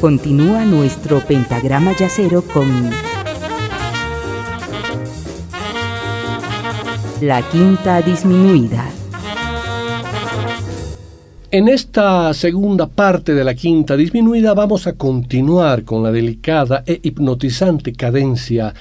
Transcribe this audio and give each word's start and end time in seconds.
Continúa 0.00 0.64
nuestro 0.64 1.18
pentagrama 1.26 1.90
yacero 1.90 2.42
con 2.42 2.68
la 7.20 7.42
quinta 7.50 8.00
disminuida. 8.00 8.88
En 11.50 11.66
esta 11.66 12.32
segunda 12.32 12.86
parte 12.86 13.34
de 13.34 13.42
la 13.42 13.54
quinta 13.54 13.96
disminuida 13.96 14.54
vamos 14.54 14.86
a 14.86 14.92
continuar 14.92 15.82
con 15.82 16.04
la 16.04 16.12
delicada 16.12 16.84
e 16.86 17.00
hipnotizante 17.02 17.92
cadencia 17.92 18.72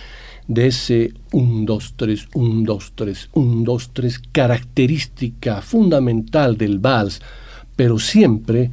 de 0.47 0.67
ese 0.67 1.13
1, 1.31 1.65
2, 1.65 1.93
3, 1.97 2.27
1, 2.35 2.61
2, 2.63 2.91
3, 2.93 3.29
1, 3.33 3.63
2, 3.63 3.89
3, 3.91 4.19
característica 4.31 5.63
fundamental 5.63 6.57
del 6.57 6.77
vals, 6.77 7.23
pero 7.75 7.97
siempre 7.97 8.69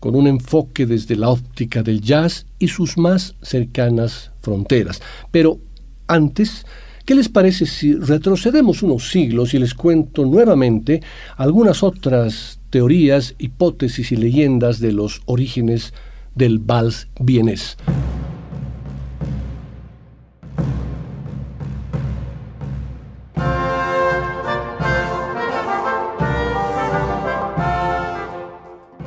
con 0.00 0.14
un 0.14 0.26
enfoque 0.26 0.86
desde 0.86 1.16
la 1.16 1.28
óptica 1.28 1.82
del 1.82 2.00
jazz 2.00 2.46
y 2.58 2.68
sus 2.68 2.98
más 2.98 3.34
cercanas 3.42 4.32
fronteras. 4.40 5.00
Pero 5.30 5.58
antes, 6.06 6.66
¿qué 7.04 7.14
les 7.14 7.28
parece 7.28 7.66
si 7.66 7.94
retrocedemos 7.94 8.82
unos 8.82 9.10
siglos 9.10 9.54
y 9.54 9.58
les 9.58 9.74
cuento 9.74 10.24
nuevamente 10.24 11.02
algunas 11.36 11.82
otras 11.82 12.60
teorías, 12.70 13.34
hipótesis 13.38 14.12
y 14.12 14.16
leyendas 14.16 14.80
de 14.80 14.92
los 14.92 15.22
orígenes 15.26 15.94
del 16.34 16.58
vals 16.58 17.08
vienés? 17.18 17.76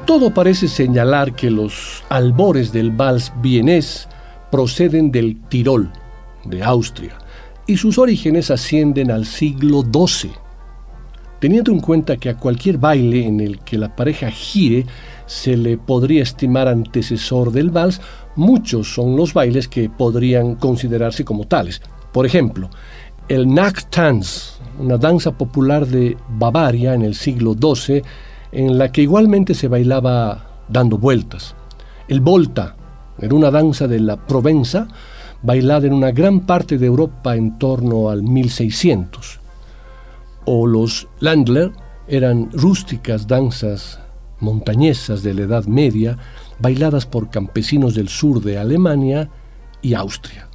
Todo 0.09 0.33
parece 0.33 0.67
señalar 0.67 1.35
que 1.35 1.51
los 1.51 2.03
albores 2.09 2.71
del 2.71 2.89
vals 2.89 3.31
vienés 3.43 4.07
proceden 4.49 5.11
del 5.11 5.39
Tirol, 5.49 5.91
de 6.45 6.63
Austria, 6.63 7.15
y 7.67 7.77
sus 7.77 7.99
orígenes 7.99 8.49
ascienden 8.49 9.11
al 9.11 9.27
siglo 9.27 9.83
XII. 9.83 10.31
Teniendo 11.39 11.71
en 11.71 11.79
cuenta 11.79 12.17
que 12.17 12.29
a 12.29 12.37
cualquier 12.37 12.79
baile 12.79 13.23
en 13.27 13.39
el 13.39 13.59
que 13.59 13.77
la 13.77 13.95
pareja 13.95 14.31
gire 14.31 14.87
se 15.27 15.55
le 15.55 15.77
podría 15.77 16.23
estimar 16.23 16.67
antecesor 16.67 17.51
del 17.51 17.69
vals, 17.69 18.01
muchos 18.35 18.91
son 18.91 19.15
los 19.15 19.35
bailes 19.35 19.67
que 19.67 19.91
podrían 19.91 20.55
considerarse 20.55 21.23
como 21.23 21.45
tales. 21.45 21.83
Por 22.11 22.25
ejemplo, 22.25 22.71
el 23.27 23.47
Nachttanz, 23.47 24.59
una 24.79 24.97
danza 24.97 25.37
popular 25.37 25.85
de 25.85 26.17
Bavaria 26.29 26.95
en 26.95 27.03
el 27.03 27.13
siglo 27.13 27.53
XII, 27.53 28.01
en 28.51 28.77
la 28.77 28.91
que 28.91 29.01
igualmente 29.01 29.53
se 29.53 29.67
bailaba 29.67 30.63
dando 30.67 30.97
vueltas. 30.97 31.55
El 32.07 32.21
Volta 32.21 32.75
era 33.19 33.35
una 33.35 33.51
danza 33.51 33.87
de 33.87 33.99
la 33.99 34.17
Provenza, 34.17 34.87
bailada 35.41 35.87
en 35.87 35.93
una 35.93 36.11
gran 36.11 36.41
parte 36.41 36.77
de 36.77 36.85
Europa 36.85 37.35
en 37.35 37.57
torno 37.57 38.09
al 38.09 38.23
1600. 38.23 39.39
O 40.45 40.67
los 40.67 41.07
Landler 41.19 41.71
eran 42.07 42.49
rústicas 42.51 43.27
danzas 43.27 43.99
montañesas 44.39 45.21
de 45.21 45.33
la 45.33 45.41
Edad 45.41 45.65
Media, 45.65 46.17
bailadas 46.59 47.05
por 47.05 47.29
campesinos 47.29 47.93
del 47.93 48.09
sur 48.09 48.41
de 48.41 48.57
Alemania 48.57 49.29
y 49.81 49.93
Austria. 49.93 50.47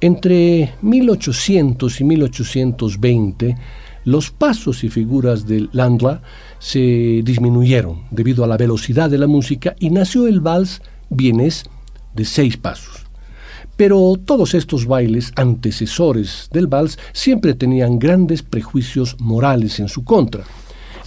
Entre 0.00 0.74
1800 0.82 2.00
y 2.00 2.04
1820, 2.04 3.56
los 4.04 4.30
pasos 4.30 4.84
y 4.84 4.88
figuras 4.88 5.46
del 5.46 5.70
Landler 5.72 6.20
se 6.58 7.22
disminuyeron 7.24 8.04
debido 8.10 8.44
a 8.44 8.46
la 8.46 8.56
velocidad 8.56 9.10
de 9.10 9.18
la 9.18 9.26
música 9.26 9.74
y 9.78 9.90
nació 9.90 10.26
el 10.26 10.40
vals 10.40 10.82
vienés 11.08 11.64
de 12.14 12.24
seis 12.24 12.56
pasos. 12.56 13.06
Pero 13.76 14.14
todos 14.24 14.54
estos 14.54 14.86
bailes 14.86 15.32
antecesores 15.36 16.48
del 16.52 16.66
vals 16.66 16.98
siempre 17.12 17.54
tenían 17.54 17.98
grandes 17.98 18.42
prejuicios 18.42 19.16
morales 19.18 19.80
en 19.80 19.88
su 19.88 20.04
contra, 20.04 20.44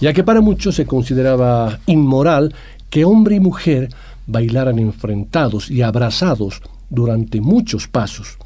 ya 0.00 0.12
que 0.12 0.24
para 0.24 0.40
muchos 0.40 0.74
se 0.74 0.86
consideraba 0.86 1.78
inmoral 1.86 2.54
que 2.90 3.04
hombre 3.04 3.36
y 3.36 3.40
mujer 3.40 3.88
bailaran 4.26 4.78
enfrentados 4.78 5.70
y 5.70 5.82
abrazados 5.82 6.60
durante 6.90 7.40
muchos 7.40 7.88
pasos. 7.88 8.38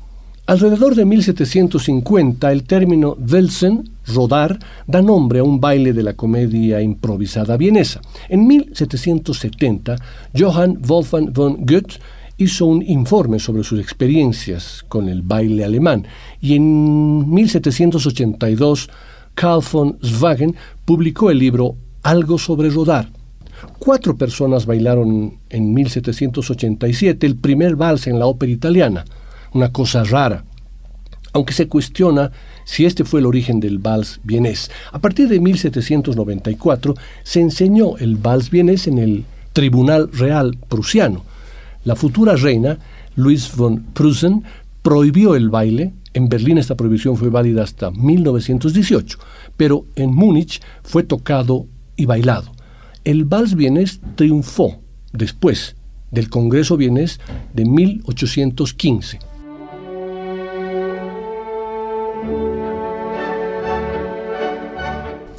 Alrededor 0.50 0.96
de 0.96 1.04
1750, 1.04 2.50
el 2.50 2.64
término 2.64 3.16
Welsen, 3.20 3.88
rodar, 4.04 4.58
da 4.84 5.00
nombre 5.00 5.38
a 5.38 5.44
un 5.44 5.60
baile 5.60 5.92
de 5.92 6.02
la 6.02 6.14
comedia 6.14 6.82
improvisada 6.82 7.56
vienesa. 7.56 8.00
En 8.28 8.48
1770, 8.48 9.94
Johann 10.36 10.76
Wolfgang 10.82 11.30
von 11.32 11.64
Goethe 11.64 12.00
hizo 12.36 12.66
un 12.66 12.82
informe 12.82 13.38
sobre 13.38 13.62
sus 13.62 13.78
experiencias 13.78 14.84
con 14.88 15.08
el 15.08 15.22
baile 15.22 15.64
alemán 15.64 16.08
y 16.40 16.56
en 16.56 17.32
1782 17.32 18.90
Karl 19.36 19.62
von 19.72 19.98
Swagen 20.02 20.56
publicó 20.84 21.30
el 21.30 21.38
libro 21.38 21.76
Algo 22.02 22.38
sobre 22.38 22.70
rodar. 22.70 23.08
Cuatro 23.78 24.16
personas 24.16 24.66
bailaron 24.66 25.32
en 25.48 25.72
1787 25.72 27.24
el 27.24 27.36
primer 27.36 27.76
vals 27.76 28.08
en 28.08 28.18
la 28.18 28.26
ópera 28.26 28.50
italiana 28.50 29.04
una 29.52 29.72
cosa 29.72 30.04
rara, 30.04 30.44
aunque 31.32 31.52
se 31.52 31.68
cuestiona 31.68 32.32
si 32.64 32.84
este 32.84 33.04
fue 33.04 33.20
el 33.20 33.26
origen 33.26 33.60
del 33.60 33.78
vals 33.78 34.20
vienés. 34.22 34.70
A 34.92 34.98
partir 34.98 35.28
de 35.28 35.40
1794 35.40 36.94
se 37.22 37.40
enseñó 37.40 37.96
el 37.98 38.16
vals 38.16 38.50
vienés 38.50 38.86
en 38.86 38.98
el 38.98 39.24
Tribunal 39.52 40.10
Real 40.12 40.56
Prusiano. 40.68 41.24
La 41.84 41.96
futura 41.96 42.36
reina, 42.36 42.78
Louise 43.16 43.50
von 43.56 43.82
Prusen, 43.92 44.44
prohibió 44.82 45.34
el 45.34 45.50
baile. 45.50 45.92
En 46.12 46.28
Berlín 46.28 46.58
esta 46.58 46.76
prohibición 46.76 47.16
fue 47.16 47.30
válida 47.30 47.62
hasta 47.62 47.90
1918, 47.90 49.18
pero 49.56 49.86
en 49.96 50.14
Múnich 50.14 50.60
fue 50.82 51.02
tocado 51.02 51.66
y 51.96 52.06
bailado. 52.06 52.52
El 53.04 53.24
vals 53.24 53.54
vienés 53.54 54.00
triunfó 54.16 54.80
después 55.12 55.76
del 56.10 56.28
Congreso 56.28 56.76
vienés 56.76 57.20
de 57.54 57.64
1815. 57.64 59.29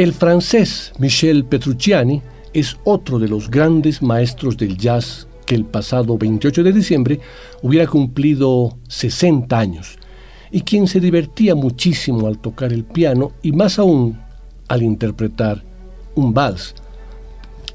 El 0.02 0.14
francés 0.14 0.94
Michel 0.98 1.46
Petrucciani 1.46 2.24
es 2.54 2.76
otro 2.86 3.20
de 3.20 3.28
los 3.28 3.52
grandes 3.52 4.02
maestros 4.02 4.58
del 4.58 4.76
jazz 4.76 5.28
que 5.46 5.54
el 5.54 5.64
pasado 5.64 6.18
28 6.18 6.64
de 6.64 6.74
diciembre 6.74 7.20
hubiera 7.62 7.86
cumplido 7.86 8.80
60 8.88 9.60
años 9.60 10.00
y 10.50 10.62
quien 10.62 10.88
se 10.88 11.00
divertía 11.00 11.54
muchísimo 11.54 12.26
al 12.26 12.40
tocar 12.40 12.74
el 12.74 12.84
piano 12.84 13.34
y 13.44 13.52
más 13.52 13.78
aún 13.78 14.18
al 14.70 14.82
interpretar 14.82 15.64
un 16.16 16.34
vals. 16.34 16.74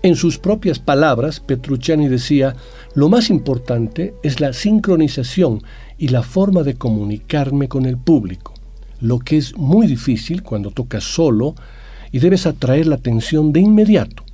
En 0.02 0.16
sus 0.16 0.36
propias 0.36 0.80
palabras, 0.80 1.38
Petrucciani 1.38 2.08
decía, 2.08 2.56
lo 2.96 3.08
más 3.08 3.30
importante 3.30 4.14
es 4.24 4.40
la 4.40 4.52
sincronización 4.52 5.62
y 5.96 6.08
la 6.08 6.24
forma 6.24 6.64
de 6.64 6.74
comunicarme 6.74 7.68
con 7.68 7.86
el 7.86 7.96
público, 7.96 8.52
lo 8.98 9.20
que 9.20 9.36
es 9.36 9.56
muy 9.56 9.86
difícil 9.86 10.42
cuando 10.42 10.72
tocas 10.72 11.04
solo 11.04 11.54
y 12.12 12.18
debes 12.18 12.46
atraer 12.46 12.86
la 12.86 12.96
atención 12.96 13.52
de 13.52 13.60
inmediato. 13.60 14.24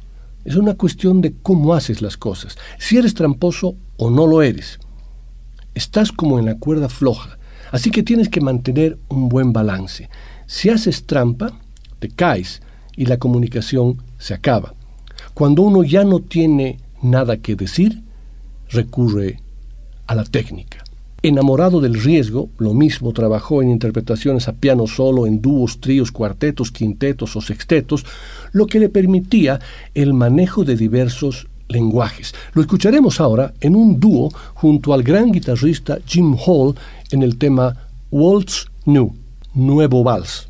Es 0.44 0.56
una 0.56 0.74
cuestión 0.74 1.20
de 1.20 1.34
cómo 1.42 1.74
haces 1.74 2.02
las 2.02 2.16
cosas, 2.16 2.56
si 2.78 2.96
eres 2.96 3.14
tramposo 3.14 3.76
o 3.96 4.10
no 4.10 4.26
lo 4.26 4.42
eres. 4.42 4.80
Estás 5.74 6.10
como 6.12 6.38
en 6.38 6.46
la 6.46 6.56
cuerda 6.56 6.88
floja, 6.88 7.38
así 7.70 7.90
que 7.90 8.02
tienes 8.02 8.28
que 8.28 8.40
mantener 8.40 8.98
un 9.08 9.28
buen 9.28 9.52
balance. 9.52 10.08
Si 10.46 10.68
haces 10.68 11.06
trampa, 11.06 11.52
te 11.98 12.08
caes 12.08 12.62
y 12.96 13.06
la 13.06 13.18
comunicación 13.18 14.02
se 14.18 14.34
acaba. 14.34 14.74
Cuando 15.34 15.62
uno 15.62 15.82
ya 15.82 16.04
no 16.04 16.20
tiene 16.20 16.78
nada 17.02 17.36
que 17.36 17.54
decir, 17.54 18.02
recurre 18.68 19.40
a 20.06 20.14
la 20.14 20.24
técnica. 20.24 20.81
Enamorado 21.24 21.80
del 21.80 21.94
riesgo, 21.94 22.50
lo 22.58 22.74
mismo 22.74 23.12
trabajó 23.12 23.62
en 23.62 23.70
interpretaciones 23.70 24.48
a 24.48 24.54
piano 24.54 24.88
solo, 24.88 25.26
en 25.26 25.40
dúos, 25.40 25.78
tríos, 25.78 26.10
cuartetos, 26.10 26.72
quintetos 26.72 27.36
o 27.36 27.40
sextetos, 27.40 28.04
lo 28.50 28.66
que 28.66 28.80
le 28.80 28.88
permitía 28.88 29.60
el 29.94 30.14
manejo 30.14 30.64
de 30.64 30.74
diversos 30.74 31.46
lenguajes. 31.68 32.34
Lo 32.54 32.60
escucharemos 32.60 33.20
ahora 33.20 33.54
en 33.60 33.76
un 33.76 34.00
dúo 34.00 34.30
junto 34.54 34.92
al 34.92 35.04
gran 35.04 35.30
guitarrista 35.30 35.98
Jim 36.06 36.36
Hall 36.44 36.74
en 37.12 37.22
el 37.22 37.38
tema 37.38 37.76
Waltz 38.10 38.66
New, 38.84 39.14
Nuevo 39.54 40.02
Vals. 40.02 40.48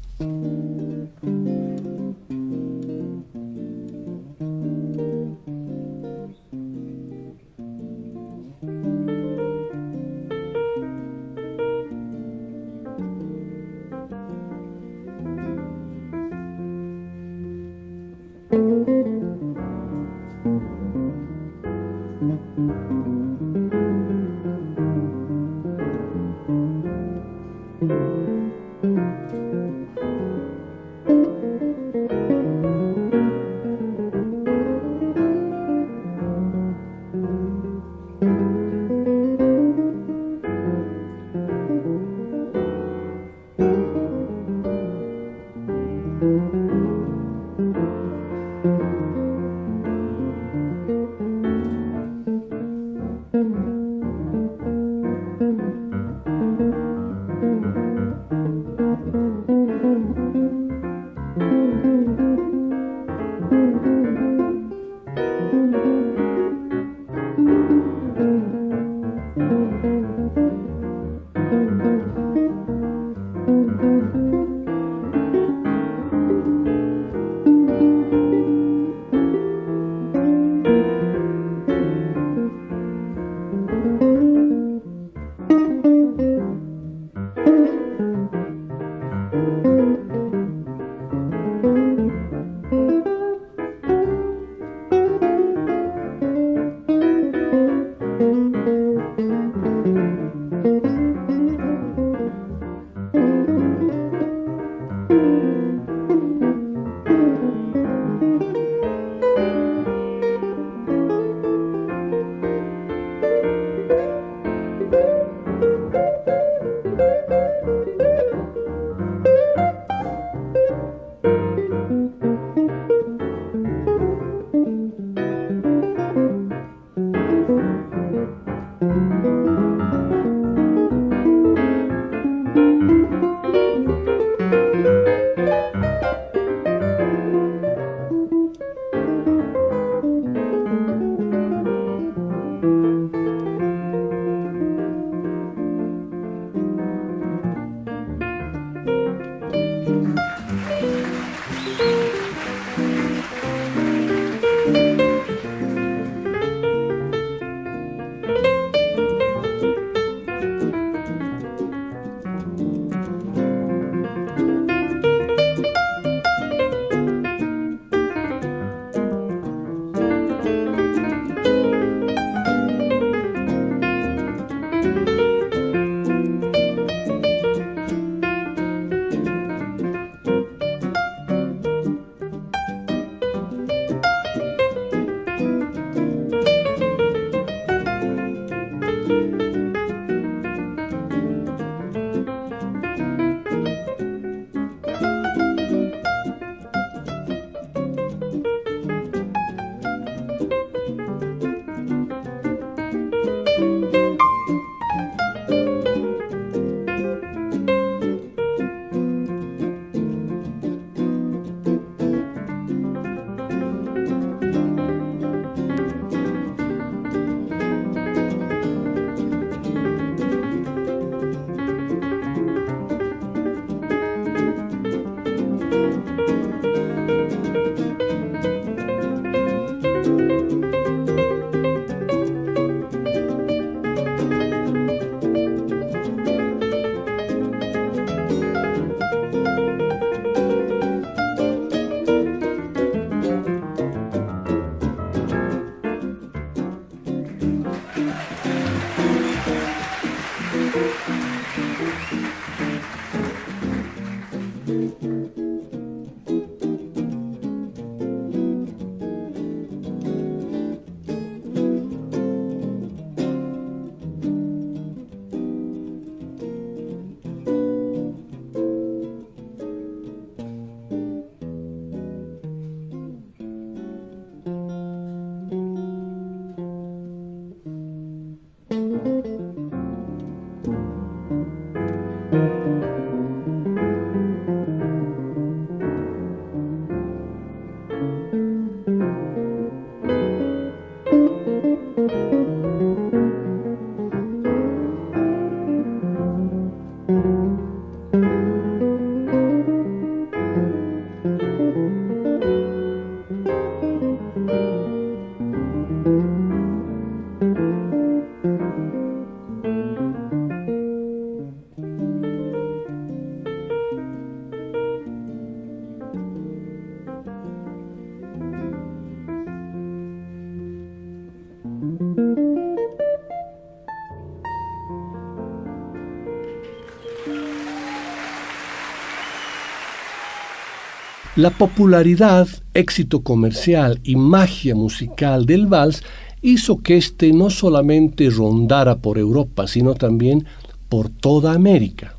La 331.35 331.49
popularidad, 331.49 332.47
éxito 332.75 333.23
comercial 333.23 334.01
y 334.05 334.17
magia 334.17 334.75
musical 334.75 335.47
del 335.47 335.67
vals 335.67 336.03
hizo 336.43 336.83
que 336.83 336.99
éste 336.99 337.33
no 337.33 337.49
solamente 337.49 338.29
rondara 338.29 338.97
por 338.99 339.17
Europa, 339.17 339.67
sino 339.67 339.95
también 339.95 340.45
por 340.91 341.09
toda 341.09 341.55
América. 341.55 342.17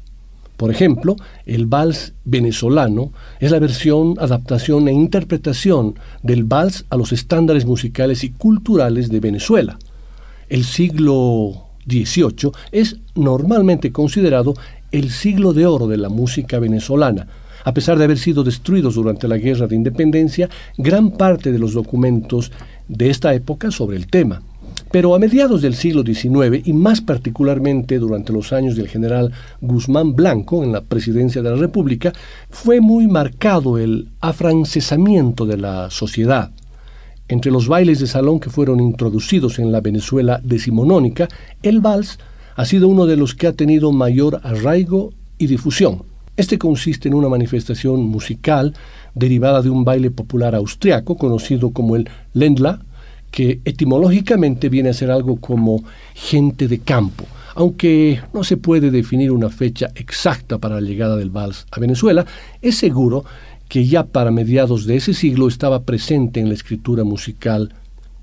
Por 0.57 0.71
ejemplo, 0.71 1.15
el 1.45 1.67
vals 1.67 2.13
venezolano 2.25 3.11
es 3.39 3.51
la 3.51 3.59
versión, 3.59 4.15
adaptación 4.17 4.87
e 4.87 4.93
interpretación 4.93 5.93
del 6.23 6.43
vals 6.43 6.85
a 6.89 6.97
los 6.97 7.11
estándares 7.11 7.67
musicales 7.67 8.23
y 8.23 8.31
culturales 8.31 9.09
de 9.09 9.19
Venezuela. 9.19 9.77
El 10.49 10.63
siglo 10.63 11.67
XVIII 11.87 12.51
es 12.71 12.97
normalmente 13.13 13.91
considerado 13.91 14.55
el 14.91 15.11
siglo 15.11 15.53
de 15.53 15.67
oro 15.67 15.85
de 15.85 15.97
la 15.97 16.09
música 16.09 16.57
venezolana, 16.57 17.27
a 17.63 17.73
pesar 17.73 17.97
de 17.97 18.05
haber 18.05 18.17
sido 18.17 18.43
destruidos 18.43 18.95
durante 18.95 19.27
la 19.27 19.37
Guerra 19.37 19.67
de 19.67 19.75
Independencia, 19.75 20.49
gran 20.77 21.11
parte 21.11 21.51
de 21.51 21.59
los 21.59 21.73
documentos 21.73 22.51
de 22.87 23.09
esta 23.09 23.33
época 23.33 23.71
sobre 23.71 23.97
el 23.97 24.07
tema. 24.07 24.41
Pero 24.91 25.15
a 25.15 25.19
mediados 25.19 25.61
del 25.61 25.73
siglo 25.73 26.03
XIX 26.03 26.67
y 26.67 26.73
más 26.73 27.01
particularmente 27.01 27.97
durante 27.97 28.31
los 28.31 28.53
años 28.53 28.75
del 28.75 28.87
general 28.87 29.31
Guzmán 29.61 30.15
Blanco 30.15 30.63
en 30.63 30.71
la 30.71 30.81
presidencia 30.81 31.41
de 31.41 31.49
la 31.49 31.55
República, 31.55 32.13
fue 32.49 32.79
muy 32.79 33.07
marcado 33.07 33.77
el 33.77 34.09
afrancesamiento 34.21 35.45
de 35.45 35.57
la 35.57 35.89
sociedad. 35.89 36.51
Entre 37.27 37.51
los 37.51 37.67
bailes 37.67 37.99
de 37.99 38.07
salón 38.07 38.39
que 38.39 38.49
fueron 38.49 38.79
introducidos 38.79 39.57
en 39.57 39.71
la 39.71 39.81
Venezuela 39.81 40.39
decimonónica, 40.43 41.27
el 41.63 41.79
vals 41.79 42.19
ha 42.55 42.65
sido 42.65 42.87
uno 42.87 43.05
de 43.05 43.17
los 43.17 43.33
que 43.33 43.47
ha 43.47 43.53
tenido 43.53 43.91
mayor 43.91 44.41
arraigo 44.43 45.11
y 45.37 45.47
difusión. 45.47 46.03
Este 46.35 46.57
consiste 46.57 47.07
en 47.07 47.13
una 47.13 47.29
manifestación 47.29 48.01
musical 48.01 48.73
derivada 49.13 49.61
de 49.61 49.69
un 49.69 49.85
baile 49.85 50.09
popular 50.09 50.55
austriaco 50.55 51.15
conocido 51.15 51.69
como 51.69 51.95
el 51.95 52.09
Ländler, 52.33 52.79
que 53.29 53.61
etimológicamente 53.65 54.67
viene 54.67 54.89
a 54.89 54.93
ser 54.93 55.11
algo 55.11 55.35
como 55.35 55.83
gente 56.15 56.67
de 56.67 56.79
campo. 56.79 57.25
Aunque 57.53 58.19
no 58.33 58.43
se 58.43 58.57
puede 58.57 58.89
definir 58.89 59.31
una 59.31 59.49
fecha 59.49 59.91
exacta 59.93 60.57
para 60.57 60.81
la 60.81 60.87
llegada 60.87 61.17
del 61.17 61.29
vals 61.29 61.67
a 61.69 61.79
Venezuela, 61.79 62.25
es 62.63 62.77
seguro 62.77 63.25
que 63.69 63.85
ya 63.85 64.03
para 64.03 64.31
mediados 64.31 64.87
de 64.87 64.95
ese 64.95 65.13
siglo 65.13 65.47
estaba 65.47 65.83
presente 65.83 66.39
en 66.39 66.47
la 66.47 66.55
escritura 66.55 67.03
musical 67.03 67.75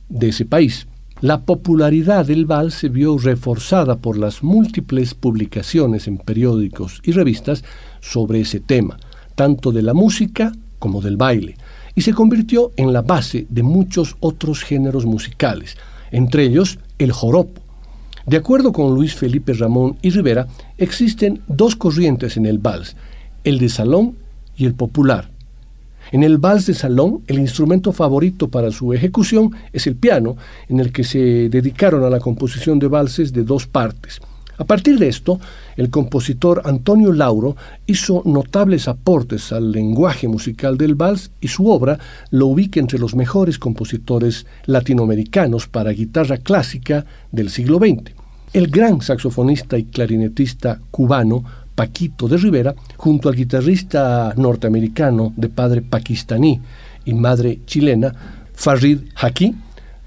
de 0.09 0.31
ese 0.31 0.47
país. 0.47 0.89
La 1.21 1.43
popularidad 1.43 2.27
del 2.27 2.47
vals 2.47 2.75
se 2.75 2.89
vio 2.89 3.19
reforzada 3.19 3.99
por 3.99 4.17
las 4.17 4.43
múltiples 4.43 5.15
publicaciones 5.15 6.09
en 6.09 6.19
periódicos 6.19 7.03
y 7.05 7.13
revistas 7.13 7.63
sobre 8.01 8.41
ese 8.41 8.61
tema, 8.61 8.99
tanto 9.35 9.73
de 9.73 9.83
la 9.83 9.95
música 9.95 10.53
como 10.79 11.01
del 11.01 11.17
baile, 11.17 11.57
y 11.95 12.03
se 12.03 12.15
convirtió 12.15 12.73
en 12.77 12.93
la 12.93 13.03
base 13.03 13.47
de 13.49 13.63
muchos 13.63 14.17
otros 14.21 14.63
géneros 14.63 15.07
musicales, 15.07 15.77
entre 16.11 16.45
ellos 16.45 16.79
el 16.99 17.13
joropo. 17.13 17.61
De 18.27 18.37
acuerdo 18.37 18.73
con 18.73 18.95
Luis 18.95 19.15
Felipe 19.15 19.53
Ramón 19.55 19.97
y 20.03 20.11
Rivera, 20.11 20.47
existen 20.79 21.41
dos 21.49 21.77
corrientes 21.77 22.37
en 22.37 22.47
el 22.47 22.59
vals, 22.59 22.97
el 23.45 23.59
de 23.59 23.69
salón 23.69 24.17
y 24.57 24.67
el 24.67 24.75
popular. 24.75 25.31
En 26.13 26.23
el 26.23 26.39
vals 26.39 26.67
de 26.67 26.75
salón, 26.75 27.23
el 27.29 27.39
instrumento 27.39 27.93
favorito 27.93 28.49
para 28.49 28.71
su 28.71 28.93
ejecución 28.93 29.53
es 29.73 29.87
el 29.87 29.97
piano, 29.97 30.37
en 30.69 30.81
el 30.81 30.93
que 30.93 31.05
se 31.05 31.49
dedicaron 31.49 32.05
a 32.05 32.11
la 32.11 32.19
composición 32.19 32.79
de 32.79 32.89
valses 32.89 33.33
de 33.33 33.45
dos 33.45 33.67
partes. 33.67 34.21
A 34.61 34.65
partir 34.65 34.99
de 34.99 35.09
esto, 35.09 35.41
el 35.79 35.89
compositor 35.89 36.61
Antonio 36.67 37.15
Lauro 37.15 37.57
hizo 37.87 38.21
notables 38.27 38.89
aportes 38.89 39.53
al 39.53 39.73
lenguaje 39.73 40.29
musical 40.29 40.77
del 40.77 40.95
vals 40.95 41.31
y 41.41 41.49
su 41.49 41.69
obra 41.69 41.99
lo 42.29 42.49
ubica 42.49 42.79
entre 42.79 42.99
los 42.99 43.15
mejores 43.15 43.59
compositores 43.59 44.45
latinoamericanos 44.67 45.67
para 45.67 45.93
guitarra 45.93 46.37
clásica 46.37 47.07
del 47.33 47.49
siglo 47.49 47.79
XX. 47.79 48.13
El 48.53 48.67
gran 48.67 49.01
saxofonista 49.01 49.79
y 49.79 49.85
clarinetista 49.85 50.79
cubano 50.91 51.43
Paquito 51.75 52.29
de 52.29 52.37
Rivera, 52.37 52.75
junto 52.99 53.31
al 53.31 53.37
guitarrista 53.37 54.35
norteamericano 54.37 55.33
de 55.39 55.49
padre 55.49 55.81
pakistaní 55.81 56.61
y 57.07 57.15
madre 57.15 57.61
chilena, 57.65 58.13
Farid 58.53 58.99
Haki, 59.15 59.55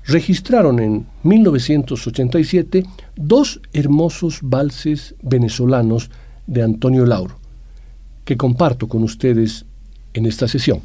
registraron 0.05 0.79
en 0.79 1.05
1987 1.23 2.83
dos 3.15 3.61
hermosos 3.73 4.39
valses 4.41 5.15
venezolanos 5.21 6.09
de 6.47 6.63
Antonio 6.63 7.05
Lauro, 7.05 7.35
que 8.25 8.37
comparto 8.37 8.87
con 8.87 9.03
ustedes 9.03 9.65
en 10.13 10.25
esta 10.25 10.47
sesión. 10.47 10.81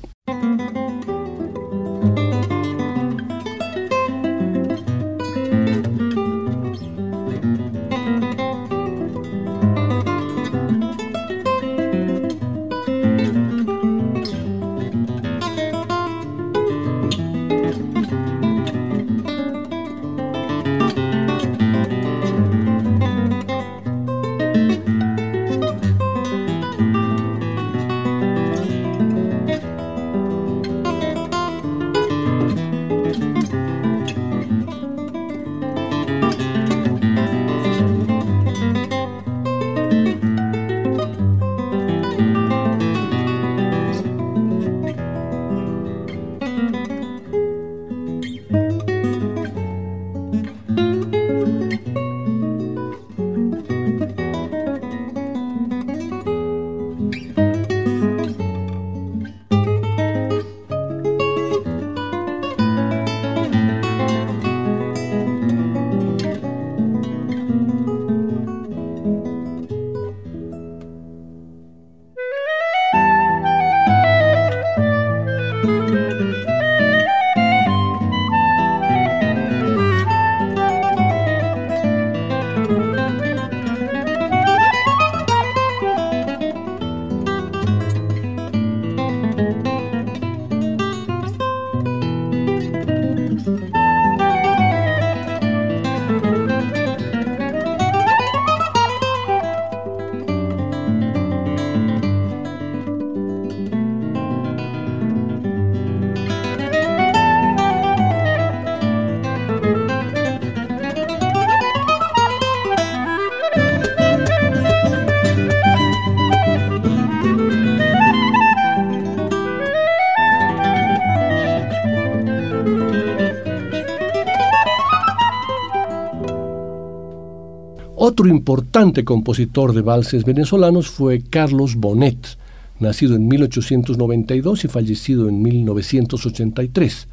Otro 128.19 128.31
importante 128.31 129.05
compositor 129.05 129.73
de 129.73 129.81
valses 129.81 130.25
venezolanos 130.25 130.89
fue 130.89 131.23
Carlos 131.23 131.77
Bonet, 131.77 132.37
nacido 132.81 133.15
en 133.15 133.29
1892 133.29 134.65
y 134.65 134.67
fallecido 134.67 135.29
en 135.29 135.41
1983. 135.41 137.07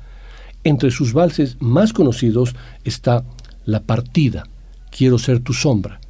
Entre 0.64 0.90
sus 0.90 1.14
valses 1.14 1.58
más 1.60 1.94
conocidos 1.94 2.56
está 2.84 3.24
La 3.66 3.82
Partida, 3.82 4.48
Quiero 4.90 5.20
ser 5.20 5.42
tu 5.42 5.54
sombra, 5.54 6.02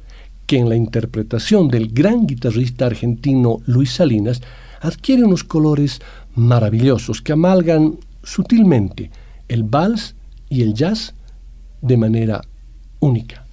que 0.46 0.56
en 0.56 0.70
la 0.70 0.76
interpretación 0.76 1.68
del 1.68 1.88
gran 1.88 2.26
guitarrista 2.26 2.86
argentino 2.86 3.58
Luis 3.66 3.92
Salinas 3.92 4.40
adquiere 4.80 5.24
unos 5.24 5.44
colores 5.44 6.00
maravillosos 6.36 7.20
que 7.20 7.34
amalgan 7.34 7.98
sutilmente 8.22 9.10
el 9.46 9.62
vals 9.62 10.14
y 10.48 10.62
el 10.62 10.72
jazz 10.72 11.12
de 11.82 11.98
manera 11.98 12.40
única. 13.00 13.45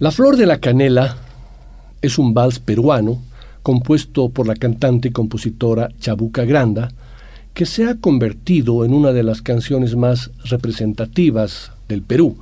La 0.00 0.12
Flor 0.12 0.36
de 0.36 0.46
la 0.46 0.60
Canela 0.60 1.16
es 2.00 2.20
un 2.20 2.32
vals 2.32 2.60
peruano 2.60 3.20
compuesto 3.64 4.28
por 4.28 4.46
la 4.46 4.54
cantante 4.54 5.08
y 5.08 5.10
compositora 5.10 5.88
Chabuca 5.98 6.44
Granda, 6.44 6.92
que 7.52 7.66
se 7.66 7.84
ha 7.84 7.96
convertido 7.96 8.84
en 8.84 8.94
una 8.94 9.12
de 9.12 9.24
las 9.24 9.42
canciones 9.42 9.96
más 9.96 10.30
representativas 10.44 11.72
del 11.88 12.02
Perú. 12.02 12.36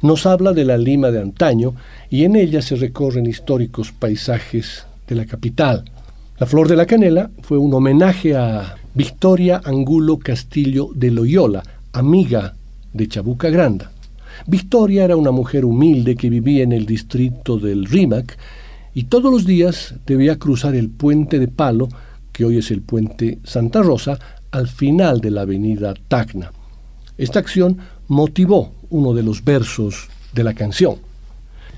Nos 0.00 0.26
habla 0.26 0.52
de 0.52 0.64
la 0.64 0.76
Lima 0.76 1.12
de 1.12 1.20
antaño 1.20 1.76
y 2.10 2.24
en 2.24 2.34
ella 2.34 2.60
se 2.62 2.74
recorren 2.74 3.26
históricos 3.26 3.92
paisajes 3.92 4.84
de 5.06 5.14
la 5.14 5.24
capital. 5.24 5.84
La 6.40 6.48
Flor 6.48 6.66
de 6.66 6.74
la 6.74 6.86
Canela 6.86 7.30
fue 7.42 7.58
un 7.58 7.72
homenaje 7.74 8.34
a 8.34 8.74
Victoria 8.92 9.60
Angulo 9.64 10.18
Castillo 10.18 10.88
de 10.96 11.12
Loyola, 11.12 11.62
amiga 11.92 12.56
de 12.92 13.06
Chabuca 13.06 13.50
Granda. 13.50 13.91
Victoria 14.46 15.04
era 15.04 15.16
una 15.16 15.30
mujer 15.30 15.64
humilde 15.64 16.16
que 16.16 16.30
vivía 16.30 16.64
en 16.64 16.72
el 16.72 16.86
distrito 16.86 17.58
del 17.58 17.86
Rímac 17.86 18.36
y 18.94 19.04
todos 19.04 19.30
los 19.30 19.46
días 19.46 19.94
debía 20.06 20.38
cruzar 20.38 20.74
el 20.74 20.90
puente 20.90 21.38
de 21.38 21.48
palo, 21.48 21.88
que 22.32 22.44
hoy 22.44 22.58
es 22.58 22.70
el 22.70 22.82
puente 22.82 23.38
Santa 23.44 23.82
Rosa, 23.82 24.18
al 24.50 24.68
final 24.68 25.20
de 25.20 25.30
la 25.30 25.42
avenida 25.42 25.94
Tacna. 26.08 26.52
Esta 27.16 27.38
acción 27.38 27.78
motivó 28.08 28.72
uno 28.90 29.14
de 29.14 29.22
los 29.22 29.44
versos 29.44 30.08
de 30.32 30.44
la 30.44 30.54
canción. 30.54 30.96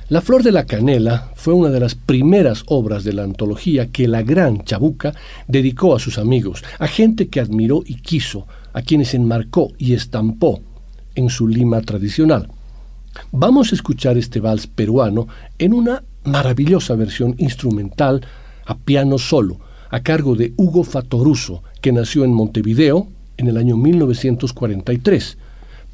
La 0.08 0.20
Flor 0.20 0.42
de 0.42 0.52
la 0.52 0.66
Canela 0.66 1.30
fue 1.34 1.54
una 1.54 1.70
de 1.70 1.80
las 1.80 1.94
primeras 1.94 2.62
obras 2.66 3.04
de 3.04 3.12
la 3.12 3.22
antología 3.22 3.90
que 3.90 4.08
la 4.08 4.22
gran 4.22 4.64
Chabuca 4.64 5.14
dedicó 5.48 5.94
a 5.94 5.98
sus 5.98 6.18
amigos, 6.18 6.62
a 6.78 6.86
gente 6.86 7.28
que 7.28 7.40
admiró 7.40 7.82
y 7.86 7.94
quiso, 7.96 8.46
a 8.72 8.82
quienes 8.82 9.14
enmarcó 9.14 9.72
y 9.78 9.94
estampó 9.94 10.60
en 11.14 11.30
su 11.30 11.48
lima 11.48 11.80
tradicional. 11.80 12.48
Vamos 13.32 13.72
a 13.72 13.74
escuchar 13.74 14.16
este 14.18 14.40
vals 14.40 14.66
peruano 14.66 15.28
en 15.58 15.74
una 15.74 16.02
maravillosa 16.24 16.94
versión 16.94 17.34
instrumental 17.38 18.26
a 18.66 18.76
piano 18.76 19.18
solo, 19.18 19.58
a 19.90 20.00
cargo 20.00 20.34
de 20.34 20.52
Hugo 20.56 20.84
Fatoruso, 20.84 21.62
que 21.80 21.92
nació 21.92 22.24
en 22.24 22.32
Montevideo 22.32 23.08
en 23.36 23.48
el 23.48 23.56
año 23.56 23.76
1943 23.76 25.38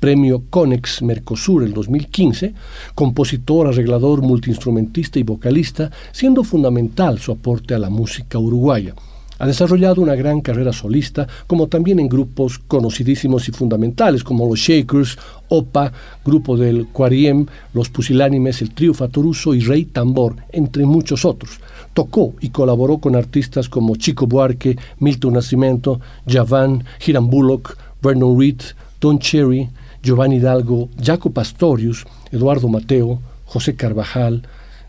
premio 0.01 0.45
Conex 0.49 1.03
Mercosur 1.03 1.63
el 1.63 1.75
2015, 1.75 2.55
compositor, 2.95 3.69
arreglador, 3.69 4.23
multiinstrumentista 4.23 5.19
y 5.19 5.23
vocalista, 5.23 5.91
siendo 6.11 6.43
fundamental 6.43 7.19
su 7.19 7.31
aporte 7.31 7.75
a 7.75 7.79
la 7.79 7.91
música 7.91 8.39
uruguaya. 8.39 8.95
Ha 9.41 9.47
desarrollado 9.47 10.03
una 10.03 10.15
gran 10.17 10.43
carrera 10.43 10.71
solista, 10.71 11.27
como 11.47 11.67
también 11.67 11.99
en 11.99 12.11
grupos 12.11 12.59
conocidísimos 12.59 13.49
y 13.49 13.53
fundamentales 13.53 14.23
como 14.23 14.47
los 14.47 14.59
Shakers, 14.59 15.17
OPA, 15.49 15.91
grupo 16.23 16.59
del 16.59 16.89
Quariem, 16.89 17.47
los 17.73 17.89
Pusilánimes, 17.89 18.61
el 18.61 18.75
Trío 18.75 18.93
Fatoruso 18.93 19.55
y 19.55 19.61
Rey 19.61 19.87
Tambor, 19.87 20.37
entre 20.53 20.85
muchos 20.85 21.25
otros. 21.25 21.59
Tocó 21.95 22.35
y 22.43 22.51
colaboró 22.51 22.99
con 22.99 23.17
artistas 23.17 23.71
como 23.71 23.97
Chico 23.97 24.27
Buarque, 24.27 24.77
Milton 24.99 25.33
Nascimento, 25.33 26.01
Javan, 26.29 26.85
Hiram 27.07 27.31
Bullock, 27.31 27.79
Vernon 28.03 28.39
Reed, 28.39 28.61
Don 29.01 29.19
Cherry, 29.21 29.71
Giovanni 30.03 30.37
Hidalgo, 30.37 30.91
Jaco 31.03 31.31
Pastorius, 31.31 32.05
Eduardo 32.31 32.69
Mateo, 32.69 33.23
José 33.47 33.75
Carvajal, 33.75 34.43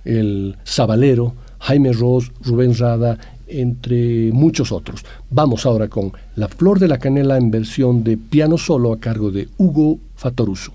el 0.04 0.58
Zabalero, 0.68 1.36
Jaime 1.60 1.94
Ross, 1.94 2.34
Rubén 2.44 2.78
Rada 2.78 3.18
entre 3.60 4.32
muchos 4.32 4.72
otros. 4.72 5.04
Vamos 5.30 5.66
ahora 5.66 5.88
con 5.88 6.12
La 6.36 6.48
Flor 6.48 6.80
de 6.80 6.88
la 6.88 7.00
Canela 7.00 7.38
en 7.38 7.52
versión 7.52 8.04
de 8.04 8.18
piano 8.18 8.58
solo 8.58 8.94
a 8.94 9.00
cargo 9.00 9.32
de 9.32 9.50
Hugo 9.58 10.00
Fatoruso. 10.16 10.74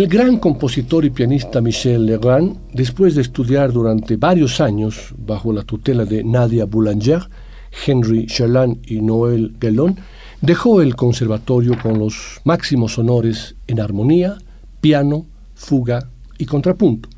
El 0.00 0.08
gran 0.08 0.38
compositor 0.38 1.04
y 1.04 1.10
pianista 1.10 1.60
Michel 1.60 2.06
Legrand, 2.06 2.56
después 2.72 3.14
de 3.14 3.20
estudiar 3.20 3.70
durante 3.70 4.16
varios 4.16 4.58
años 4.58 5.14
bajo 5.18 5.52
la 5.52 5.62
tutela 5.62 6.06
de 6.06 6.24
Nadia 6.24 6.64
Boulanger, 6.64 7.28
Henry 7.86 8.24
Cherland 8.26 8.78
y 8.90 9.02
Noël 9.02 9.54
Gellon, 9.60 9.98
dejó 10.40 10.80
el 10.80 10.96
conservatorio 10.96 11.76
con 11.78 11.98
los 11.98 12.40
máximos 12.44 12.98
honores 12.98 13.56
en 13.66 13.78
armonía, 13.78 14.38
piano, 14.80 15.26
fuga 15.54 16.08
y 16.38 16.46
contrapunto. 16.46 17.10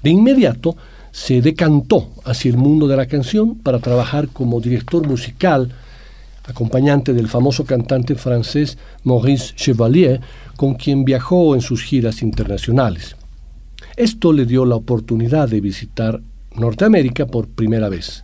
De 0.00 0.10
inmediato 0.10 0.76
se 1.10 1.42
decantó 1.42 2.10
hacia 2.24 2.52
el 2.52 2.56
mundo 2.56 2.86
de 2.86 2.98
la 2.98 3.06
canción 3.06 3.56
para 3.56 3.80
trabajar 3.80 4.28
como 4.28 4.60
director 4.60 5.04
musical, 5.08 5.72
acompañante 6.52 7.12
del 7.12 7.28
famoso 7.28 7.64
cantante 7.64 8.14
francés 8.14 8.78
Maurice 9.04 9.54
Chevalier, 9.56 10.20
con 10.56 10.74
quien 10.74 11.04
viajó 11.04 11.54
en 11.54 11.60
sus 11.60 11.82
giras 11.82 12.22
internacionales. 12.22 13.16
Esto 13.96 14.32
le 14.32 14.46
dio 14.46 14.64
la 14.64 14.76
oportunidad 14.76 15.48
de 15.48 15.60
visitar 15.60 16.20
Norteamérica 16.54 17.26
por 17.26 17.48
primera 17.48 17.88
vez. 17.88 18.22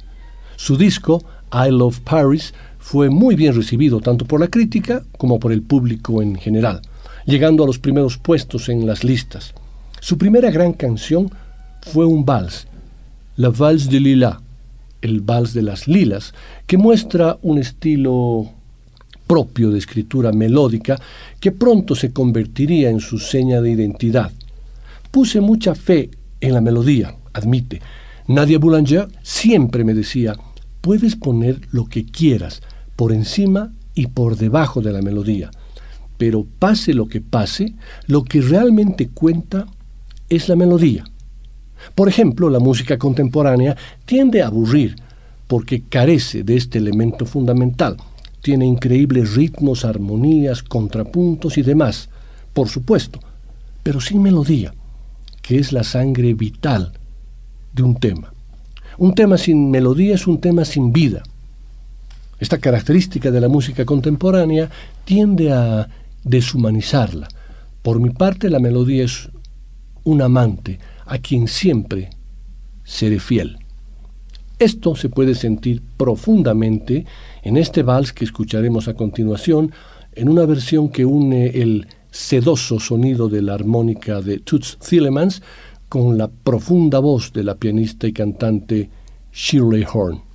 Su 0.57 0.77
disco, 0.77 1.25
I 1.53 1.71
Love 1.71 2.01
Paris, 2.01 2.55
fue 2.79 3.11
muy 3.11 3.35
bien 3.35 3.55
recibido 3.55 4.01
tanto 4.01 4.25
por 4.25 4.41
la 4.41 4.49
crítica 4.49 5.03
como 5.17 5.39
por 5.39 5.53
el 5.53 5.63
público 5.63 6.23
en 6.23 6.37
general, 6.37 6.81
llegando 7.27 7.65
a 7.65 7.67
los 7.67 7.79
primeros 7.79 8.19
puestos 8.19 8.69
en 8.69 8.87
las 8.87 9.05
listas. 9.05 9.55
Su 10.01 10.17
primera 10.17 10.51
gran 10.51 10.73
canción 10.73 11.31
fue 11.83 12.07
un 12.07 12.25
vals, 12.25 12.67
La 13.37 13.51
Valse 13.51 13.91
de 13.91 14.01
Lila, 14.01 14.41
el 15.03 15.21
vals 15.21 15.55
de 15.55 15.63
las 15.63 15.89
lilas, 15.89 16.35
que 16.67 16.79
muestra 16.79 17.39
un 17.43 17.59
estilo 17.59 18.51
propio 19.27 19.71
de 19.71 19.79
escritura 19.79 20.33
melódica 20.33 20.99
que 21.39 21.53
pronto 21.53 21.95
se 21.95 22.13
convertiría 22.13 22.91
en 22.91 23.01
su 23.01 23.19
seña 23.19 23.61
de 23.61 23.71
identidad. 23.71 24.33
Puse 25.11 25.41
mucha 25.41 25.75
fe 25.75 26.11
en 26.41 26.55
la 26.55 26.61
melodía, 26.61 27.15
admite. 27.33 27.81
Nadia 28.27 28.59
Boulanger 28.59 29.09
siempre 29.23 29.85
me 29.85 29.95
decía, 29.95 30.37
puedes 30.81 31.17
poner 31.17 31.61
lo 31.71 31.87
que 31.87 32.05
quieras 32.05 32.63
por 32.97 33.13
encima 33.13 33.73
y 33.95 34.09
por 34.09 34.37
debajo 34.37 34.81
de 34.81 34.93
la 34.93 35.03
melodía. 35.03 35.51
Pero 36.17 36.47
pase 36.59 36.95
lo 36.95 37.07
que 37.07 37.21
pase, 37.21 37.75
lo 38.07 38.25
que 38.25 38.41
realmente 38.41 39.09
cuenta 39.09 39.67
es 40.29 40.49
la 40.49 40.57
melodía. 40.57 41.05
Por 41.95 42.09
ejemplo, 42.09 42.51
la 42.51 42.59
música 42.59 42.99
contemporánea 42.99 43.77
tiende 44.05 44.43
a 44.43 44.47
aburrir 44.47 44.97
porque 45.47 45.83
carece 45.83 46.43
de 46.45 46.57
este 46.57 46.79
elemento 46.79 47.27
fundamental. 47.27 47.97
Tiene 48.43 48.67
increíbles 48.67 49.35
ritmos, 49.35 49.85
armonías, 49.85 50.63
contrapuntos 50.63 51.59
y 51.59 51.63
demás, 51.63 52.09
por 52.53 52.69
supuesto, 52.69 53.19
pero 53.83 54.01
sin 54.01 54.23
melodía, 54.23 54.73
que 55.43 55.59
es 55.59 55.73
la 55.73 55.83
sangre 55.83 56.35
vital 56.35 56.93
de 57.73 57.83
un 57.83 57.97
tema. 57.97 58.33
Un 58.99 59.15
tema 59.15 59.39
sin 59.39 59.71
melodía 59.71 60.15
es 60.15 60.27
un 60.27 60.41
tema 60.41 60.65
sin 60.65 60.93
vida. 60.93 61.23
Esta 62.39 62.59
característica 62.59 63.31
de 63.31 63.41
la 63.41 63.49
música 63.49 63.85
contemporánea 63.85 64.71
tiende 65.05 65.51
a 65.53 65.89
deshumanizarla. 66.23 67.29
Por 67.83 68.01
mi 68.01 68.11
parte, 68.11 68.51
la 68.51 68.59
melodía 68.59 69.05
es 69.05 69.29
un 70.05 70.23
amante 70.23 70.79
a 71.09 71.19
quien 71.19 71.49
siempre 71.49 72.11
seré 72.85 73.19
fiel. 73.19 73.59
Esto 74.59 74.97
se 74.97 75.09
puede 75.09 75.35
sentir 75.35 75.83
profundamente 75.97 77.07
en 77.43 77.57
este 77.57 77.83
vals 77.83 78.13
que 78.13 78.25
escucharemos 78.25 78.89
a 78.89 78.95
continuación, 78.95 79.73
en 80.15 80.29
una 80.29 80.45
versión 80.47 80.89
que 80.89 81.05
une 81.05 81.47
el 81.63 81.87
sedoso 82.11 82.81
sonido 82.81 83.29
de 83.29 83.43
la 83.43 83.55
armónica 83.55 84.21
de 84.21 84.39
Toots 84.41 84.79
Thielemans 84.79 85.43
con 85.89 86.19
la 86.19 86.29
profunda 86.29 86.99
voz 86.99 87.33
de 87.33 87.45
la 87.45 87.55
pianista 87.55 88.07
y 88.07 88.13
cantante 88.13 88.91
Shirley 89.33 89.85
Horn. 89.91 90.28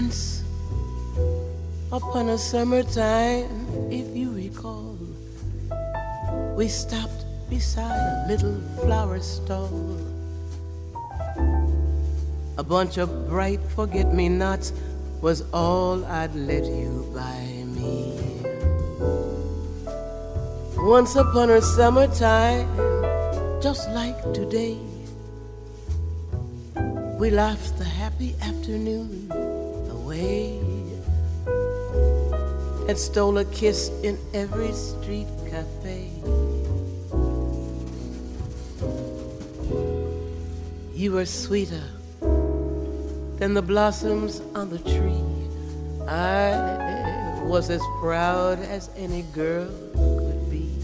Once 0.00 0.42
upon 1.92 2.30
a 2.30 2.38
summertime, 2.38 3.66
if 3.90 4.16
you 4.16 4.30
recall, 4.32 4.96
we 6.56 6.68
stopped 6.68 7.26
beside 7.50 8.00
a 8.00 8.24
little 8.26 8.58
flower 8.80 9.20
stall. 9.20 9.98
A 12.56 12.64
bunch 12.64 12.96
of 12.96 13.28
bright 13.28 13.60
forget 13.76 14.14
me 14.14 14.30
nots 14.30 14.72
was 15.20 15.44
all 15.52 16.02
I'd 16.06 16.34
let 16.34 16.64
you 16.64 17.04
buy 17.14 17.44
me. 17.76 18.16
Once 20.78 21.14
upon 21.16 21.50
a 21.50 21.60
summertime, 21.60 22.66
just 23.60 23.90
like 23.90 24.16
today, 24.32 24.78
we 27.18 27.28
laughed 27.28 27.76
the 27.76 27.84
happy 27.84 28.34
afternoon 28.40 29.49
away 30.10 30.58
and 32.88 32.98
stole 32.98 33.38
a 33.38 33.44
kiss 33.46 33.90
in 34.02 34.18
every 34.34 34.72
street 34.72 35.28
cafe. 35.48 36.10
You 40.92 41.12
were 41.12 41.26
sweeter 41.26 41.84
than 43.38 43.54
the 43.54 43.62
blossoms 43.62 44.42
on 44.54 44.70
the 44.70 44.78
tree. 44.78 45.24
I 46.08 47.40
was 47.44 47.70
as 47.70 47.82
proud 48.00 48.58
as 48.58 48.90
any 48.96 49.22
girl 49.32 49.68
could 49.94 50.50
be. 50.50 50.74